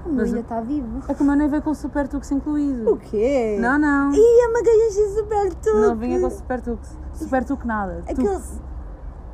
O 0.04 0.08
meu 0.08 0.16
Mas 0.18 0.28
ainda 0.28 0.40
está 0.40 0.60
vivo. 0.60 1.02
É 1.08 1.14
que 1.14 1.22
o 1.22 1.26
meu 1.26 1.36
nem 1.36 1.48
veio 1.48 1.62
com 1.62 1.70
o 1.70 1.74
Super 1.74 2.08
Tux 2.08 2.30
incluído. 2.30 2.90
O 2.90 2.96
quê? 2.96 3.58
Não, 3.60 3.78
não. 3.78 4.12
Ih, 4.12 4.40
a 4.44 4.52
Magalhães 4.52 5.14
super 5.14 5.54
tudo. 5.54 5.80
Não 5.80 5.96
vinha 5.96 6.20
com 6.20 6.26
o 6.26 6.30
Super 6.30 6.60
Tux. 6.60 6.96
Super 7.14 7.44
Tux 7.44 7.64
nada. 7.64 8.02
Aquele. 8.08 8.28
Tux. 8.28 8.60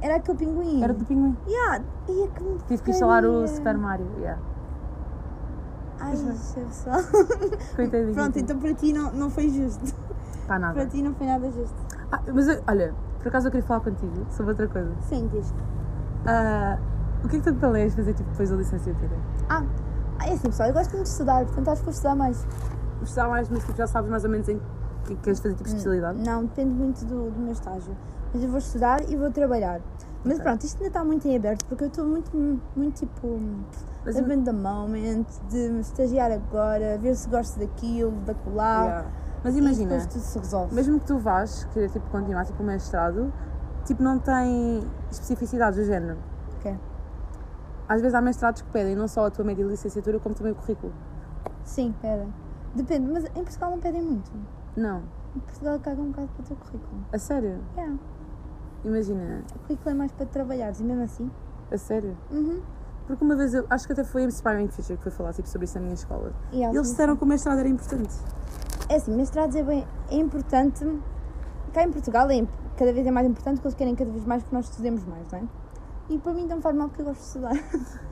Era 0.00 0.16
aquele 0.16 0.38
pinguim. 0.38 0.83
Era 0.83 0.92
do 0.92 1.05
pinguim. 1.05 1.37
Yeah. 1.46 1.85
Ia 2.09 2.29
que 2.29 2.42
me 2.42 2.59
Tive 2.68 2.83
que 2.83 2.90
instalar 2.90 3.24
o. 3.24 3.46
Super 3.48 3.79
Mario. 3.79 4.07
Yeah. 4.18 4.40
Ai, 6.00 6.12
pessoal. 6.12 7.00
Coitadinho. 7.74 8.14
Pronto, 8.14 8.38
então 8.38 8.59
para 8.59 8.74
ti 8.74 8.92
não, 8.92 9.12
não 9.12 9.31
foi 9.31 9.48
justo. 9.48 9.94
Para 10.46 10.59
nada. 10.59 10.74
Para 10.74 10.87
ti 10.87 11.02
não 11.02 11.14
foi 11.14 11.26
nada 11.26 11.50
justo. 11.50 11.74
Ah, 12.12 12.20
mas 12.33 12.46
eu- 12.48 12.62
olha, 12.68 12.94
por 13.18 13.29
acaso 13.29 13.48
eu 13.48 13.50
queria 13.50 13.66
falar 13.66 13.81
contigo 13.81 14.26
sobre 14.31 14.52
outra 14.52 14.68
coisa. 14.68 14.92
Sim, 15.00 15.29
diz. 15.33 15.52
Ah, 16.26 16.79
o 17.24 17.29
que 17.29 17.37
é 17.37 17.40
que 17.40 17.50
tu 17.50 17.55
planeias 17.59 17.94
fazer 17.94 18.12
tipo, 18.12 18.29
depois 18.31 18.50
da 18.50 18.57
licenciatura? 18.57 19.16
Ah, 19.48 19.64
ah, 20.18 20.26
é 20.29 20.33
assim 20.33 20.48
pessoal, 20.48 20.68
eu 20.68 20.74
gosto 20.74 20.90
muito 20.92 21.05
de 21.05 21.11
estudar, 21.11 21.44
portanto 21.44 21.68
acho 21.68 21.81
que 21.81 21.85
vou 21.87 21.92
estudar 21.94 22.14
mais. 22.14 22.46
Gostar 23.00 23.29
mais, 23.29 23.48
mas 23.50 23.64
tipo, 23.64 23.76
já 23.76 23.87
sabes 23.87 24.11
mais 24.11 24.24
ou 24.24 24.31
menos 24.31 24.48
em 24.48 24.61
que 25.05 25.14
queres 25.16 25.38
fazer 25.38 25.55
tipo 25.55 25.68
especialidade? 25.68 26.18
Não, 26.24 26.44
depende 26.44 26.70
muito 26.70 27.05
do, 27.05 27.31
do 27.31 27.38
meu 27.38 27.52
estágio. 27.52 27.96
Mas 28.33 28.42
eu 28.42 28.48
vou 28.48 28.59
estudar 28.59 29.09
e 29.09 29.16
vou 29.16 29.31
trabalhar. 29.31 29.81
Mas 30.24 30.35
Ok. 30.35 30.44
pronto, 30.44 30.64
isto 30.64 30.76
ainda 30.79 30.88
está 30.88 31.05
muito 31.05 31.29
em 31.29 31.37
aberto 31.37 31.64
porque 31.66 31.85
eu 31.85 31.88
estou 31.88 32.05
muito, 32.07 32.37
muito 32.74 32.94
tipo. 32.96 33.38
Mas- 34.05 34.16
living 34.16 34.42
the 34.44 34.52
moment, 34.52 35.26
de 35.50 35.68
me 35.68 35.81
estagiar 35.81 36.33
agora, 36.33 36.98
ver 36.98 37.14
se 37.14 37.29
gosto 37.29 37.59
daquilo, 37.59 38.12
da 38.24 38.35
colar. 38.35 38.85
Yeah. 38.85 39.09
Mas 39.44 39.57
imagina, 39.57 39.90
depois 39.90 40.07
tudo 40.07 40.22
se 40.22 40.38
resolve. 40.38 40.74
mesmo 40.74 40.98
que 40.98 41.07
tu 41.07 41.18
vás 41.18 41.64
querer 41.72 41.90
tipo, 41.90 42.09
continuar 42.11 42.44
tipo, 42.44 42.62
o 42.62 42.66
mestrado, 42.66 43.33
tipo, 43.85 44.02
não 44.02 44.18
tem 44.18 44.83
especificidades 45.11 45.79
do 45.79 45.85
género. 45.85 46.18
Às 47.88 48.01
vezes 48.01 48.14
há 48.14 48.20
mestrados 48.20 48.62
que 48.62 48.70
pedem 48.70 48.96
não 48.96 49.07
só 49.09 49.27
a 49.27 49.31
tua 49.31 49.44
média 49.44 49.64
de 49.64 49.70
licenciatura, 49.70 50.18
como 50.18 50.35
também 50.35 50.53
o 50.53 50.57
currículo. 50.57 50.92
Sim, 51.64 51.94
pedem. 52.01 52.33
Depende, 52.75 53.11
mas 53.11 53.25
em 53.25 53.42
Portugal 53.44 53.70
não 53.70 53.79
pedem 53.79 54.03
muito. 54.03 54.31
Não. 54.77 55.03
Em 55.35 55.40
Portugal 55.40 55.79
caga 55.81 56.01
um 56.01 56.11
bocado 56.11 56.29
para 56.29 56.42
o 56.42 56.46
teu 56.46 56.57
currículo. 56.57 57.05
A 57.12 57.18
sério? 57.18 57.61
Yeah. 57.77 57.96
Imagina, 58.85 59.42
O 59.55 59.59
currículo 59.61 59.90
é 59.90 59.94
mais 59.94 60.12
para 60.12 60.27
trabalhares 60.27 60.81
e 60.81 60.85
mesmo 60.85 61.03
assim. 61.03 61.31
a 61.70 61.79
sério. 61.79 62.16
Uhum. 62.31 62.61
Porque 63.07 63.25
uma 63.25 63.37
vez 63.37 63.55
eu 63.55 63.64
acho 63.70 63.87
que 63.87 63.92
até 63.92 64.03
foi 64.05 64.25
a 64.25 64.27
Inspiring 64.27 64.68
Future 64.68 64.96
que 64.96 65.03
foi 65.05 65.12
falar 65.12 65.33
tipo, 65.33 65.49
sobre 65.49 65.64
isso 65.64 65.75
na 65.77 65.81
minha 65.83 65.94
escola. 65.94 66.33
E 66.53 66.62
eles 66.62 66.75
eles 66.75 66.90
disseram 66.90 67.16
que 67.16 67.22
o 67.22 67.27
mestrado 67.27 67.59
era 67.59 67.68
importante. 67.68 68.14
É 68.88 68.96
assim, 68.96 69.14
mestrados 69.16 69.55
é 69.57 69.62
bem 69.62 69.87
é 70.11 70.16
importante. 70.16 70.85
Cá 71.72 71.85
em 71.85 71.92
Portugal 71.92 72.29
é 72.31 72.44
cada 72.77 72.92
vez 72.92 73.07
é 73.07 73.11
mais 73.11 73.27
importante 73.27 73.57
porque 73.57 73.68
eles 73.68 73.77
querem 73.77 73.94
cada 73.94 74.11
vez 74.11 74.25
mais 74.25 74.42
que 74.42 74.53
nós 74.53 74.68
estudemos 74.68 75.05
mais, 75.05 75.31
não 75.31 75.38
é? 75.38 75.42
E 76.09 76.19
para 76.19 76.33
mim 76.33 76.47
não 76.47 76.61
faz 76.61 76.75
mal 76.77 76.88
porque 76.88 77.03
eu 77.03 77.07
gosto 77.07 77.21
de 77.21 77.27
estudar. 77.27 77.53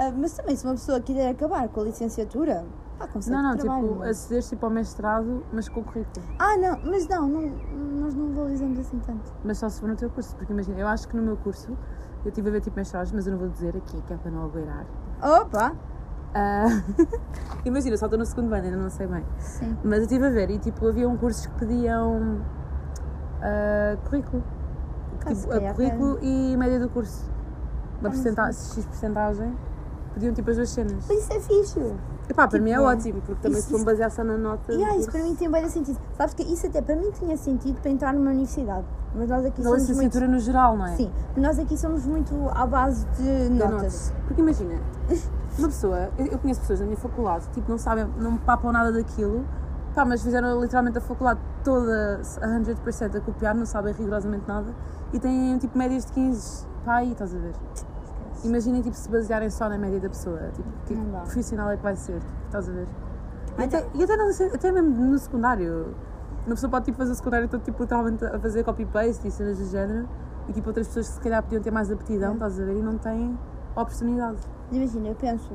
Ah, 0.00 0.12
mas 0.16 0.32
também 0.32 0.54
se 0.54 0.64
uma 0.64 0.74
pessoa 0.74 1.00
quiser 1.00 1.28
acabar 1.28 1.68
com 1.70 1.80
a 1.80 1.82
licenciatura, 1.82 2.64
pá, 3.00 3.08
consegue 3.08 3.34
Não, 3.36 3.42
não, 3.42 3.56
trabalho. 3.56 3.82
tipo, 3.88 3.98
mas- 3.98 4.10
acederes 4.10 4.48
tipo, 4.48 4.64
ao 4.64 4.70
mestrado, 4.70 5.44
mas 5.52 5.68
com 5.68 5.80
o 5.80 5.82
currículo. 5.82 6.24
Ah, 6.38 6.56
não, 6.56 6.78
mas 6.88 7.08
não, 7.08 7.28
não, 7.28 7.40
nós 8.02 8.14
não 8.14 8.32
valorizamos 8.32 8.78
assim 8.78 8.96
tanto. 9.00 9.32
Mas 9.44 9.58
só 9.58 9.68
se 9.68 9.80
for 9.80 9.88
no 9.88 9.96
teu 9.96 10.08
curso, 10.08 10.36
porque 10.36 10.52
imagina, 10.52 10.78
eu 10.78 10.86
acho 10.86 11.08
que 11.08 11.16
no 11.16 11.22
meu 11.24 11.36
curso 11.38 11.76
eu 12.24 12.28
estive 12.28 12.48
a 12.48 12.52
ver 12.52 12.60
tipo 12.60 12.76
mestrados, 12.76 13.10
mas 13.10 13.26
eu 13.26 13.32
não 13.32 13.40
vou 13.40 13.48
dizer 13.48 13.76
aqui, 13.76 14.00
que 14.02 14.12
é 14.12 14.16
para 14.16 14.30
não 14.30 14.44
agueirar. 14.44 14.86
Opa! 15.20 15.72
Ah, 16.32 16.66
imagina, 17.66 17.96
só 17.96 18.06
estou 18.06 18.20
no 18.20 18.24
segundo 18.24 18.52
ano, 18.54 18.66
ainda 18.66 18.76
não 18.76 18.90
sei 18.90 19.08
bem. 19.08 19.24
Sim. 19.40 19.76
Mas 19.82 19.98
eu 19.98 20.02
estive 20.04 20.26
a 20.28 20.30
ver 20.30 20.48
e 20.48 20.60
tipo, 20.60 20.86
havia 20.86 21.08
um 21.08 21.16
cursos 21.16 21.44
que 21.46 21.54
pediam 21.58 22.40
ah, 23.42 23.96
currículo. 24.04 24.44
Tipo, 25.26 25.52
a 25.52 25.54
calhar 25.56 25.74
currículo 25.74 26.18
e 26.22 26.56
média 26.56 26.78
do 26.80 26.88
curso. 26.88 27.24
Uma 28.00 28.10
porcentagem, 28.10 28.60
X 28.60 28.84
porcentagem, 28.86 29.56
pediam 30.14 30.32
tipo 30.32 30.50
as 30.50 30.56
duas 30.56 30.70
cenas. 30.70 31.04
Mas 31.08 31.18
isso 31.18 31.32
é 31.32 31.40
fixe. 31.40 31.94
Epá, 32.30 32.46
para 32.46 32.58
mim 32.60 32.70
é 32.70 32.74
tipo, 32.74 32.86
ótimo, 32.86 33.20
porque 33.22 33.42
também 33.42 33.58
isso- 33.58 33.68
se 33.68 33.76
for 33.78 33.84
basear 33.84 34.10
só 34.10 34.22
na 34.22 34.36
nota. 34.36 34.72
E 34.72 34.76
do 34.76 34.84
ah, 34.84 34.96
isso 34.96 35.10
para 35.10 35.22
mim 35.22 35.34
tem 35.34 35.50
bem 35.50 35.68
sentido. 35.68 35.98
Sabes 36.16 36.34
que 36.34 36.42
isso 36.42 36.66
até 36.66 36.80
para 36.82 36.94
mim 36.94 37.10
tinha 37.10 37.36
sentido 37.36 37.80
para 37.80 37.90
entrar 37.90 38.12
numa 38.12 38.30
universidade. 38.30 38.84
Mas 39.14 39.28
nós 39.28 39.44
aqui 39.46 39.62
Na 39.62 39.70
somos 39.70 39.78
muito. 39.84 39.88
licenciatura 39.88 40.28
no 40.28 40.38
geral, 40.38 40.76
não 40.76 40.86
é? 40.86 40.94
Sim, 40.96 41.10
nós 41.36 41.58
aqui 41.58 41.76
somos 41.78 42.04
muito 42.06 42.34
à 42.54 42.66
base 42.66 43.06
de 43.16 43.48
Da 43.58 43.70
notas. 43.70 44.10
nota. 44.10 44.22
Porque 44.26 44.40
imagina, 44.42 44.74
uma 45.58 45.68
pessoa, 45.68 46.10
eu 46.18 46.38
conheço 46.38 46.60
pessoas 46.60 46.80
na 46.80 46.86
minha 46.86 46.98
faculdade, 46.98 47.48
tipo, 47.52 47.70
não 47.70 47.78
sabem, 47.78 48.06
não 48.18 48.36
papam 48.36 48.70
nada 48.70 48.92
daquilo, 48.92 49.44
pá, 49.94 50.04
mas 50.04 50.22
fizeram 50.22 50.60
literalmente 50.60 50.98
a 50.98 51.00
faculdade 51.00 51.40
toda 51.64 52.20
a 52.42 52.46
100% 52.46 53.16
a 53.16 53.20
copiar, 53.22 53.54
não 53.54 53.64
sabem 53.66 53.94
rigorosamente 53.94 54.44
nada 54.46 54.66
e 55.12 55.18
têm 55.18 55.58
tipo 55.58 55.76
médias 55.76 56.04
de 56.06 56.12
15, 56.12 56.66
pá, 56.84 56.96
aí 56.96 57.12
estás 57.12 57.34
a 57.34 57.38
ver. 57.38 57.52
Imaginem 58.44 58.82
tipo 58.82 58.94
se 58.96 59.10
basearem 59.10 59.50
só 59.50 59.68
na 59.68 59.76
média 59.76 59.98
da 59.98 60.08
pessoa, 60.08 60.38
tipo, 60.54 60.68
que 60.86 60.94
Não 60.94 61.10
dá. 61.10 61.20
profissional 61.20 61.70
é 61.70 61.76
que 61.76 61.82
vai 61.82 61.96
ser, 61.96 62.20
tipo, 62.20 62.32
estás 62.46 62.68
a 62.68 62.72
ver. 62.72 62.86
E 63.58 63.62
até, 63.64 63.86
e 63.94 64.04
até, 64.04 64.16
não 64.16 64.32
sei- 64.32 64.48
até 64.54 64.70
mesmo 64.70 64.90
no 64.90 65.18
secundário, 65.18 65.94
uma 66.46 66.54
pessoa 66.54 66.70
pode 66.70 66.84
tipo, 66.84 66.98
fazer 66.98 67.12
o 67.12 67.14
secundário 67.16 67.48
todo 67.48 67.62
tipo, 67.62 67.82
literalmente 67.82 68.24
a 68.24 68.38
fazer 68.38 68.62
copy-paste 68.64 69.26
e 69.26 69.30
cenas 69.30 69.58
do 69.58 69.64
género, 69.64 70.08
e 70.48 70.52
tipo 70.52 70.68
outras 70.68 70.86
pessoas 70.86 71.08
que 71.08 71.14
se 71.14 71.20
calhar 71.20 71.42
podiam 71.42 71.60
ter 71.60 71.72
mais 71.72 71.90
aptidão, 71.90 72.34
estás 72.34 72.60
a 72.60 72.64
ver, 72.64 72.76
e 72.76 72.82
não 72.82 72.96
têm 72.96 73.36
oportunidade. 73.74 74.38
Imagina, 74.70 75.08
eu 75.08 75.14
penso, 75.16 75.50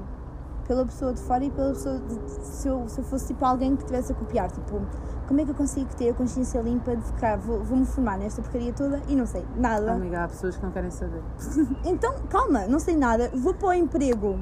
pela 0.68 0.86
pessoa 0.86 1.14
de 1.14 1.20
fora 1.22 1.44
e 1.44 1.50
pela 1.52 1.70
pessoa 1.74 2.00
de, 2.00 2.32
se, 2.46 2.68
eu, 2.68 2.88
se 2.88 3.00
eu 3.00 3.04
fosse 3.04 3.28
tipo 3.28 3.44
alguém 3.46 3.76
que 3.76 3.84
estivesse 3.84 4.12
a 4.12 4.16
copiar. 4.16 4.50
Tipo, 4.52 4.82
como 5.28 5.40
é 5.42 5.46
que 5.46 5.52
eu 5.52 5.56
consigo 5.56 5.90
ter 5.96 6.10
a 6.10 6.14
consciência 6.14 6.60
limpa 6.62 6.96
de 6.96 7.04
ficar, 7.04 7.38
vou- 7.38 7.64
vou-me 7.64 7.86
formar 7.86 8.18
nesta 8.18 8.42
porcaria 8.42 8.74
toda 8.74 9.02
e 9.08 9.16
não 9.16 9.26
sei 9.26 9.46
nada. 9.56 9.94
Amiga, 9.94 10.24
há 10.24 10.28
pessoas 10.28 10.56
que 10.58 10.64
não 10.64 10.72
querem 10.72 10.92
saber. 10.92 11.22
Então, 11.86 12.14
calma, 12.30 12.66
não 12.68 12.80
sei 12.80 12.96
nada, 12.96 13.30
vou 13.34 13.54
para 13.54 13.68
o 13.70 13.74
emprego. 13.74 14.40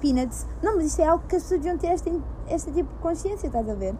Peanuts. 0.00 0.46
Não, 0.62 0.76
mas 0.76 0.86
isto 0.86 1.00
é 1.02 1.06
algo 1.06 1.24
que 1.26 1.34
as 1.36 1.42
pessoas 1.42 1.60
deviam 1.60 1.76
ter 1.76 1.88
esta, 1.88 2.08
esta 2.46 2.70
tipo 2.70 2.88
de 2.94 3.00
consciência, 3.00 3.48
estás 3.48 3.68
a 3.68 3.74
ver? 3.74 3.96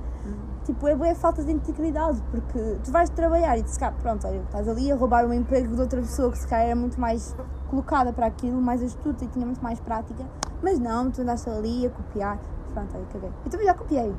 Tipo, 0.64 0.86
é 0.86 0.94
boa 0.94 1.12
falta 1.14 1.42
de 1.42 1.50
integridade, 1.50 2.22
porque 2.30 2.76
tu 2.84 2.92
vais 2.92 3.08
trabalhar 3.10 3.56
e 3.58 3.66
se 3.66 3.78
calhar, 3.80 3.96
pronto, 4.00 4.26
olha, 4.26 4.36
estás 4.42 4.68
ali 4.68 4.92
a 4.92 4.94
roubar 4.94 5.24
um 5.24 5.32
emprego 5.32 5.74
de 5.74 5.80
outra 5.80 5.98
pessoa 6.00 6.30
que 6.30 6.38
se 6.38 6.46
calhar 6.46 6.66
era 6.66 6.76
muito 6.76 7.00
mais 7.00 7.34
colocada 7.70 8.12
para 8.12 8.26
aquilo, 8.26 8.60
mais 8.60 8.82
astuta 8.82 9.24
e 9.24 9.28
tinha 9.28 9.46
muito 9.46 9.62
mais 9.62 9.80
prática, 9.80 10.22
mas 10.62 10.78
não, 10.78 11.10
tu 11.10 11.22
andaste 11.22 11.48
ali 11.50 11.86
a 11.86 11.90
copiar. 11.90 12.38
Pronto, 12.74 12.88
olha, 12.94 13.04
caguei. 13.12 13.30
Eu 13.44 13.50
também 13.50 13.66
já 13.66 13.74
copiei, 13.74 14.14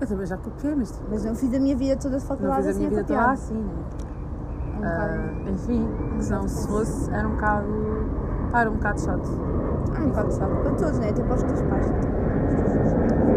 Eu 0.00 0.06
também 0.06 0.26
já 0.26 0.36
copiei, 0.36 0.74
mas 0.74 1.02
mas 1.10 1.24
não 1.24 1.34
fiz 1.34 1.54
a 1.54 1.58
minha 1.60 1.76
vida 1.76 1.96
toda 1.96 2.16
de 2.18 2.22
não 2.22 2.28
faculdade 2.28 2.58
fiz 2.62 2.66
a 2.66 2.70
assim 2.70 2.78
minha 2.78 2.88
a 2.88 2.90
vida 2.90 3.02
copiar. 3.02 3.22
toda 3.22 3.32
assim, 3.32 3.54
né? 3.54 3.72
É 4.74 4.78
um 4.78 4.84
Ah, 4.84 5.50
enfim, 5.50 5.88
senão 6.20 6.48
se 6.48 6.68
fosse, 6.68 7.10
era 7.12 7.26
um 7.28 7.32
bocado. 7.32 7.66
Pá, 8.52 8.60
era 8.60 8.70
um 8.70 8.74
bocado 8.74 9.00
chato. 9.00 9.28
Ah, 9.96 10.00
um 10.02 10.08
bocado 10.08 10.32
chato 10.34 10.50
para 10.62 10.70
todos, 10.72 10.98
né? 10.98 11.08
Até 11.10 11.22
para 11.22 11.34
os 11.34 11.42
teus 11.42 11.62
pais. 11.62 11.92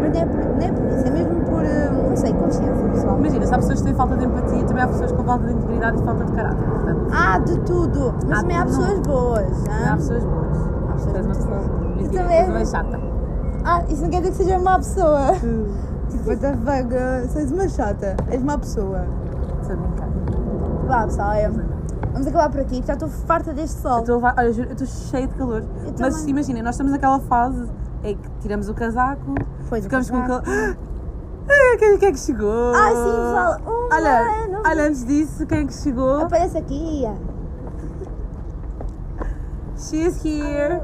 Mas 0.00 0.12
não 0.12 0.20
é 0.20 0.26
por, 0.26 0.36
não 0.44 0.60
é 0.66 0.72
por 0.72 0.86
isso, 0.88 1.06
é 1.06 1.10
mesmo 1.10 1.40
por, 1.44 1.64
eh, 1.64 1.90
não 1.90 2.16
sei, 2.16 2.32
consciência 2.34 2.88
pessoal. 2.88 3.18
Imagina, 3.18 3.46
se 3.46 3.54
há 3.54 3.58
pessoas 3.58 3.78
que 3.78 3.84
têm 3.84 3.94
falta 3.94 4.16
de 4.16 4.24
empatia, 4.24 4.64
também 4.64 4.82
há 4.82 4.88
pessoas 4.88 5.12
com 5.12 5.24
falta 5.24 5.46
de 5.46 5.52
integridade 5.54 6.00
e 6.00 6.04
falta 6.04 6.24
de 6.24 6.32
caráter. 6.32 6.64
Portanto, 6.68 7.06
Ah, 7.12 7.38
de 7.38 7.60
tudo! 7.60 8.14
Mas 8.28 8.40
também 8.40 8.56
há 8.56 8.64
pessoas 8.64 8.94
não. 8.94 9.02
boas. 9.02 9.68
há 9.68 9.96
pessoas 9.96 10.24
boas. 10.24 10.58
Há 10.88 10.92
pessoas 10.92 11.26
boas. 11.46 11.77
Mentira, 12.02 12.22
também. 12.22 12.38
és 12.38 12.48
uma 12.48 12.64
chata. 12.64 13.00
Ah, 13.64 13.82
isso 13.88 14.02
não 14.02 14.10
quer 14.10 14.20
dizer 14.22 14.30
que 14.30 14.36
seja 14.38 14.58
má 14.58 14.78
pessoa. 14.78 15.32
tipo, 16.10 16.28
what 16.28 16.40
the 16.40 16.52
fuck, 16.56 16.94
uh, 16.94 17.38
és 17.38 17.52
uma 17.52 17.68
chata. 17.68 18.16
És 18.30 18.42
má 18.42 18.58
pessoa. 18.58 19.06
Estou 19.60 19.74
a 19.74 19.78
brincar. 19.80 20.08
Vá, 20.86 21.04
pessoal, 21.04 21.28
olha, 21.30 21.50
vamos 22.12 22.26
acabar 22.26 22.50
por 22.50 22.60
aqui, 22.60 22.82
já 22.86 22.94
estou 22.94 23.08
farta 23.08 23.52
deste 23.52 23.80
sol. 23.80 23.96
Eu 23.98 24.00
estou, 24.00 24.22
olha, 24.22 24.46
eu 24.46 24.52
juro, 24.52 24.68
eu 24.68 24.72
estou 24.72 24.86
cheia 24.86 25.26
de 25.26 25.34
calor. 25.34 25.62
Eu 25.84 25.92
Mas 25.98 26.14
também. 26.16 26.30
imagina, 26.30 26.62
nós 26.62 26.74
estamos 26.74 26.92
naquela 26.92 27.20
fase 27.20 27.68
em 28.04 28.16
que 28.16 28.28
tiramos 28.40 28.68
o 28.68 28.74
casaco, 28.74 29.34
Pois, 29.68 29.82
o 29.82 29.84
ficamos 29.84 30.08
com 30.10 30.20
casaco. 30.22 30.48
aquele. 30.50 30.76
Ah, 31.50 31.76
quem, 31.78 31.96
quem 31.96 32.08
é 32.10 32.12
que 32.12 32.18
chegou? 32.18 32.74
Ah, 32.74 32.88
sim, 32.90 33.10
pessoal, 33.10 33.56
um 33.66 33.88
olha, 33.90 34.44
ano. 34.44 34.62
olha, 34.66 34.84
antes 34.86 35.02
disso, 35.06 35.46
quem 35.46 35.60
é 35.60 35.64
que 35.64 35.72
chegou? 35.72 36.20
Aparece 36.20 36.58
aqui. 36.58 37.06
She's 39.78 40.20
here. 40.24 40.80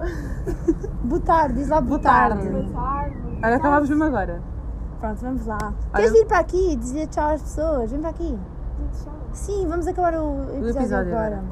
Boa 1.04 1.20
tarde, 1.20 1.54
diz 1.54 1.68
lá 1.68 1.80
boa, 1.80 1.98
Boa 1.98 2.00
tarde. 2.00 2.48
tarde. 2.72 3.38
Olha, 3.42 3.56
acabámos 3.56 3.88
mesmo 3.88 4.04
agora. 4.04 4.40
Pronto, 5.00 5.20
vamos 5.20 5.46
lá. 5.46 5.58
Olha- 5.62 5.74
Queres 5.94 6.12
vir 6.12 6.26
para 6.26 6.38
aqui 6.38 6.76
dizer 6.76 7.06
tchau 7.08 7.28
às 7.30 7.42
pessoas? 7.42 7.90
Vem 7.90 8.00
para 8.00 8.10
aqui. 8.10 8.38
Sim, 9.32 9.66
vamos 9.68 9.86
acabar 9.86 10.14
o 10.14 10.42
episódio, 10.44 10.68
episódio 10.80 11.12
agora. 11.12 11.36
agora. 11.38 11.42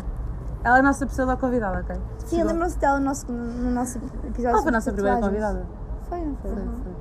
Ela 0.64 0.76
é 0.76 0.80
a 0.80 0.82
nossa 0.82 1.04
pessoa 1.06 1.36
convidada, 1.36 1.80
ok? 1.80 1.96
Sim, 2.18 2.36
Chegou. 2.36 2.52
lembram-se 2.52 2.78
dela 2.78 2.98
no 3.00 3.04
nosso, 3.06 3.30
no 3.32 3.70
nosso 3.72 3.98
episódio 3.98 4.32
Qual 4.32 4.32
foi 4.42 4.48
a 4.52 4.62
sobre 4.62 4.70
nossa 4.72 4.92
primeira 4.92 5.16
tatuagens? 5.20 5.44
convidada? 5.44 5.66
Foi, 6.08 6.20
não 6.24 6.36
foi? 6.36 6.50
Foi, 6.52 6.62
foi. 6.84 6.92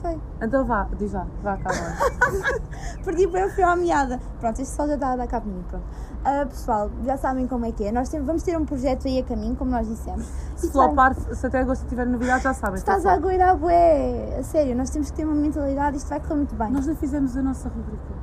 Foi. 0.00 0.18
Então 0.40 0.64
vá, 0.64 0.88
diz 0.98 1.12
lá, 1.12 1.26
vá, 1.42 1.56
calma. 1.58 1.96
Perdi 3.04 3.28
para 3.28 3.40
eu 3.40 3.50
fui 3.50 3.62
à 3.62 3.76
meada. 3.76 4.18
Pronto, 4.40 4.60
este 4.60 4.74
sol 4.74 4.86
já 4.88 4.94
está 4.94 5.12
a 5.12 5.16
dar 5.16 5.26
cá 5.26 5.40
para 5.40 5.50
mim. 5.50 5.62
Pronto. 5.68 5.84
Ah, 6.24 6.46
pessoal, 6.46 6.90
já 7.04 7.16
sabem 7.16 7.46
como 7.46 7.64
é 7.66 7.72
que 7.72 7.84
é. 7.84 7.92
Nós 7.92 8.08
temos, 8.08 8.26
vamos 8.26 8.42
ter 8.42 8.56
um 8.56 8.64
projeto 8.64 9.06
aí 9.08 9.18
a 9.18 9.24
caminho, 9.24 9.56
como 9.56 9.70
nós 9.70 9.86
dissemos. 9.88 10.26
Se 10.56 10.68
vai- 10.68 10.86
flopar, 10.86 11.14
se 11.14 11.46
até 11.46 11.60
agosto 11.60 11.86
tiver 11.86 12.06
novidade, 12.06 12.42
já 12.44 12.54
sabem. 12.54 12.76
Estás 12.76 12.98
está 12.98 13.10
a 13.10 13.14
flop. 13.14 13.24
agoirar, 13.26 13.56
bué. 13.56 14.36
A 14.38 14.42
sério, 14.42 14.74
nós 14.76 14.90
temos 14.90 15.10
que 15.10 15.16
ter 15.16 15.24
uma 15.24 15.34
mentalidade. 15.34 15.96
Isto 15.98 16.08
vai 16.08 16.20
correr 16.20 16.34
muito 16.36 16.54
bem. 16.54 16.70
Nós 16.70 16.86
não 16.86 16.96
fizemos 16.96 17.36
a 17.36 17.42
nossa 17.42 17.68
rubrica. 17.68 18.20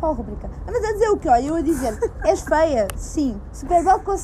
Qual 0.00 0.14
rubrica? 0.14 0.50
Mas 0.66 0.76
a 0.84 0.92
dizer 0.92 1.08
o 1.10 1.16
quê? 1.18 1.28
Olha, 1.28 1.46
eu 1.46 1.54
a 1.54 1.60
dizer, 1.60 1.96
és 2.24 2.40
feia? 2.42 2.88
Sim. 2.96 3.40
Super 3.52 3.84
Bowl 3.84 4.00
com 4.00 4.16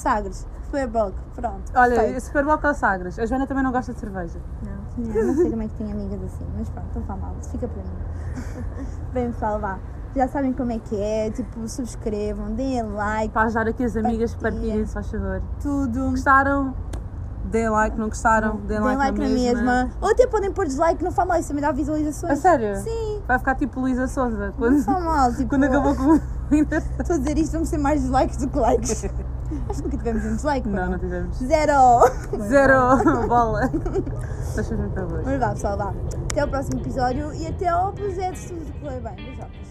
Sagres. 0.70 0.82
Super 0.82 0.86
Bowl, 0.88 1.12
pronto. 1.34 1.72
Olha, 1.74 1.96
Feio. 2.00 2.20
Super 2.20 2.44
Bowl 2.44 2.58
com 2.58 2.74
Sagres. 2.74 3.18
A 3.18 3.26
Joana 3.26 3.46
também 3.46 3.62
não 3.64 3.72
gosta 3.72 3.92
de 3.92 4.00
cerveja. 4.00 4.38
Não, 4.62 5.04
não, 5.04 5.26
não 5.26 5.34
sei 5.34 5.50
como 5.50 5.62
é 5.62 5.68
que 5.68 5.74
tem 5.74 5.92
amigas 5.92 6.22
assim, 6.24 6.46
mas 6.56 6.68
pronto, 6.70 6.88
não 6.94 7.02
faz 7.02 7.20
mal, 7.20 7.34
fica 7.50 7.68
para 7.68 7.82
mim. 7.82 7.90
Bem, 9.12 9.32
pessoal, 9.32 9.58
vá. 9.60 9.78
Já 10.16 10.26
sabem 10.26 10.52
como 10.52 10.72
é 10.72 10.78
que 10.78 11.00
é, 11.00 11.30
tipo, 11.30 11.68
subscrevam, 11.68 12.52
deem 12.54 12.82
like, 12.82 13.32
Para 13.32 13.42
ajudar 13.46 13.68
aqui 13.68 13.84
as 13.84 13.96
amigas, 13.96 14.34
partilhem, 14.34 14.84
se 14.86 14.92
faz 14.94 15.10
favor. 15.10 15.42
tudo. 15.60 16.10
Gostaram? 16.10 16.74
Deem 17.44 17.68
like, 17.70 17.96
não 17.98 18.08
gostaram? 18.08 18.56
Deem 18.66 18.80
like, 18.80 18.96
like 18.98 19.18
na 19.20 19.28
mesma. 19.28 19.90
Ou 20.02 20.10
até 20.10 20.26
podem 20.26 20.50
pôr 20.52 20.66
dislike, 20.66 21.02
não 21.04 21.10
faz 21.12 21.28
mal, 21.28 21.38
isso 21.38 21.48
também 21.48 21.62
dá 21.62 21.72
visualizações. 21.72 22.32
A 22.32 22.36
sério? 22.36 22.76
Sim, 22.76 23.22
Vai 23.26 23.38
ficar 23.38 23.54
tipo 23.54 23.80
Luísa 23.80 24.06
Souza. 24.06 24.46
não 24.46 24.52
Quando, 24.52 24.82
faz 24.82 25.04
mal. 25.04 25.32
Tipo, 25.36 25.48
quando 25.50 25.64
acabou 25.64 25.94
com 25.94 26.14
Estou 26.54 27.16
a 27.16 27.18
dizer 27.18 27.38
isto, 27.38 27.52
vamos 27.52 27.70
ter 27.70 27.78
mais 27.78 28.00
dislikes 28.02 28.36
do 28.38 28.48
que 28.48 28.58
likes. 28.58 29.04
Acho 29.68 29.82
que 29.82 29.84
nunca 29.84 29.98
tivemos 29.98 30.24
um 30.24 30.36
dislike. 30.36 30.68
Não, 30.68 30.90
não 30.90 30.98
tivemos. 30.98 31.36
Zero! 31.36 32.42
Zero 32.48 33.26
bola. 33.28 33.70
Hoje. 33.70 35.24
Mas 35.24 35.38
vá, 35.38 35.50
pessoal, 35.50 35.76
vá. 35.76 35.94
Até 36.30 36.40
ao 36.40 36.48
próximo 36.48 36.80
episódio 36.80 37.32
e 37.34 37.46
até 37.46 37.68
ao 37.68 37.92
projeto, 37.92 38.36
se 38.36 38.48
tudo 38.54 38.80
correr 38.80 39.00
bem. 39.00 39.14
Beijocas. 39.16 39.67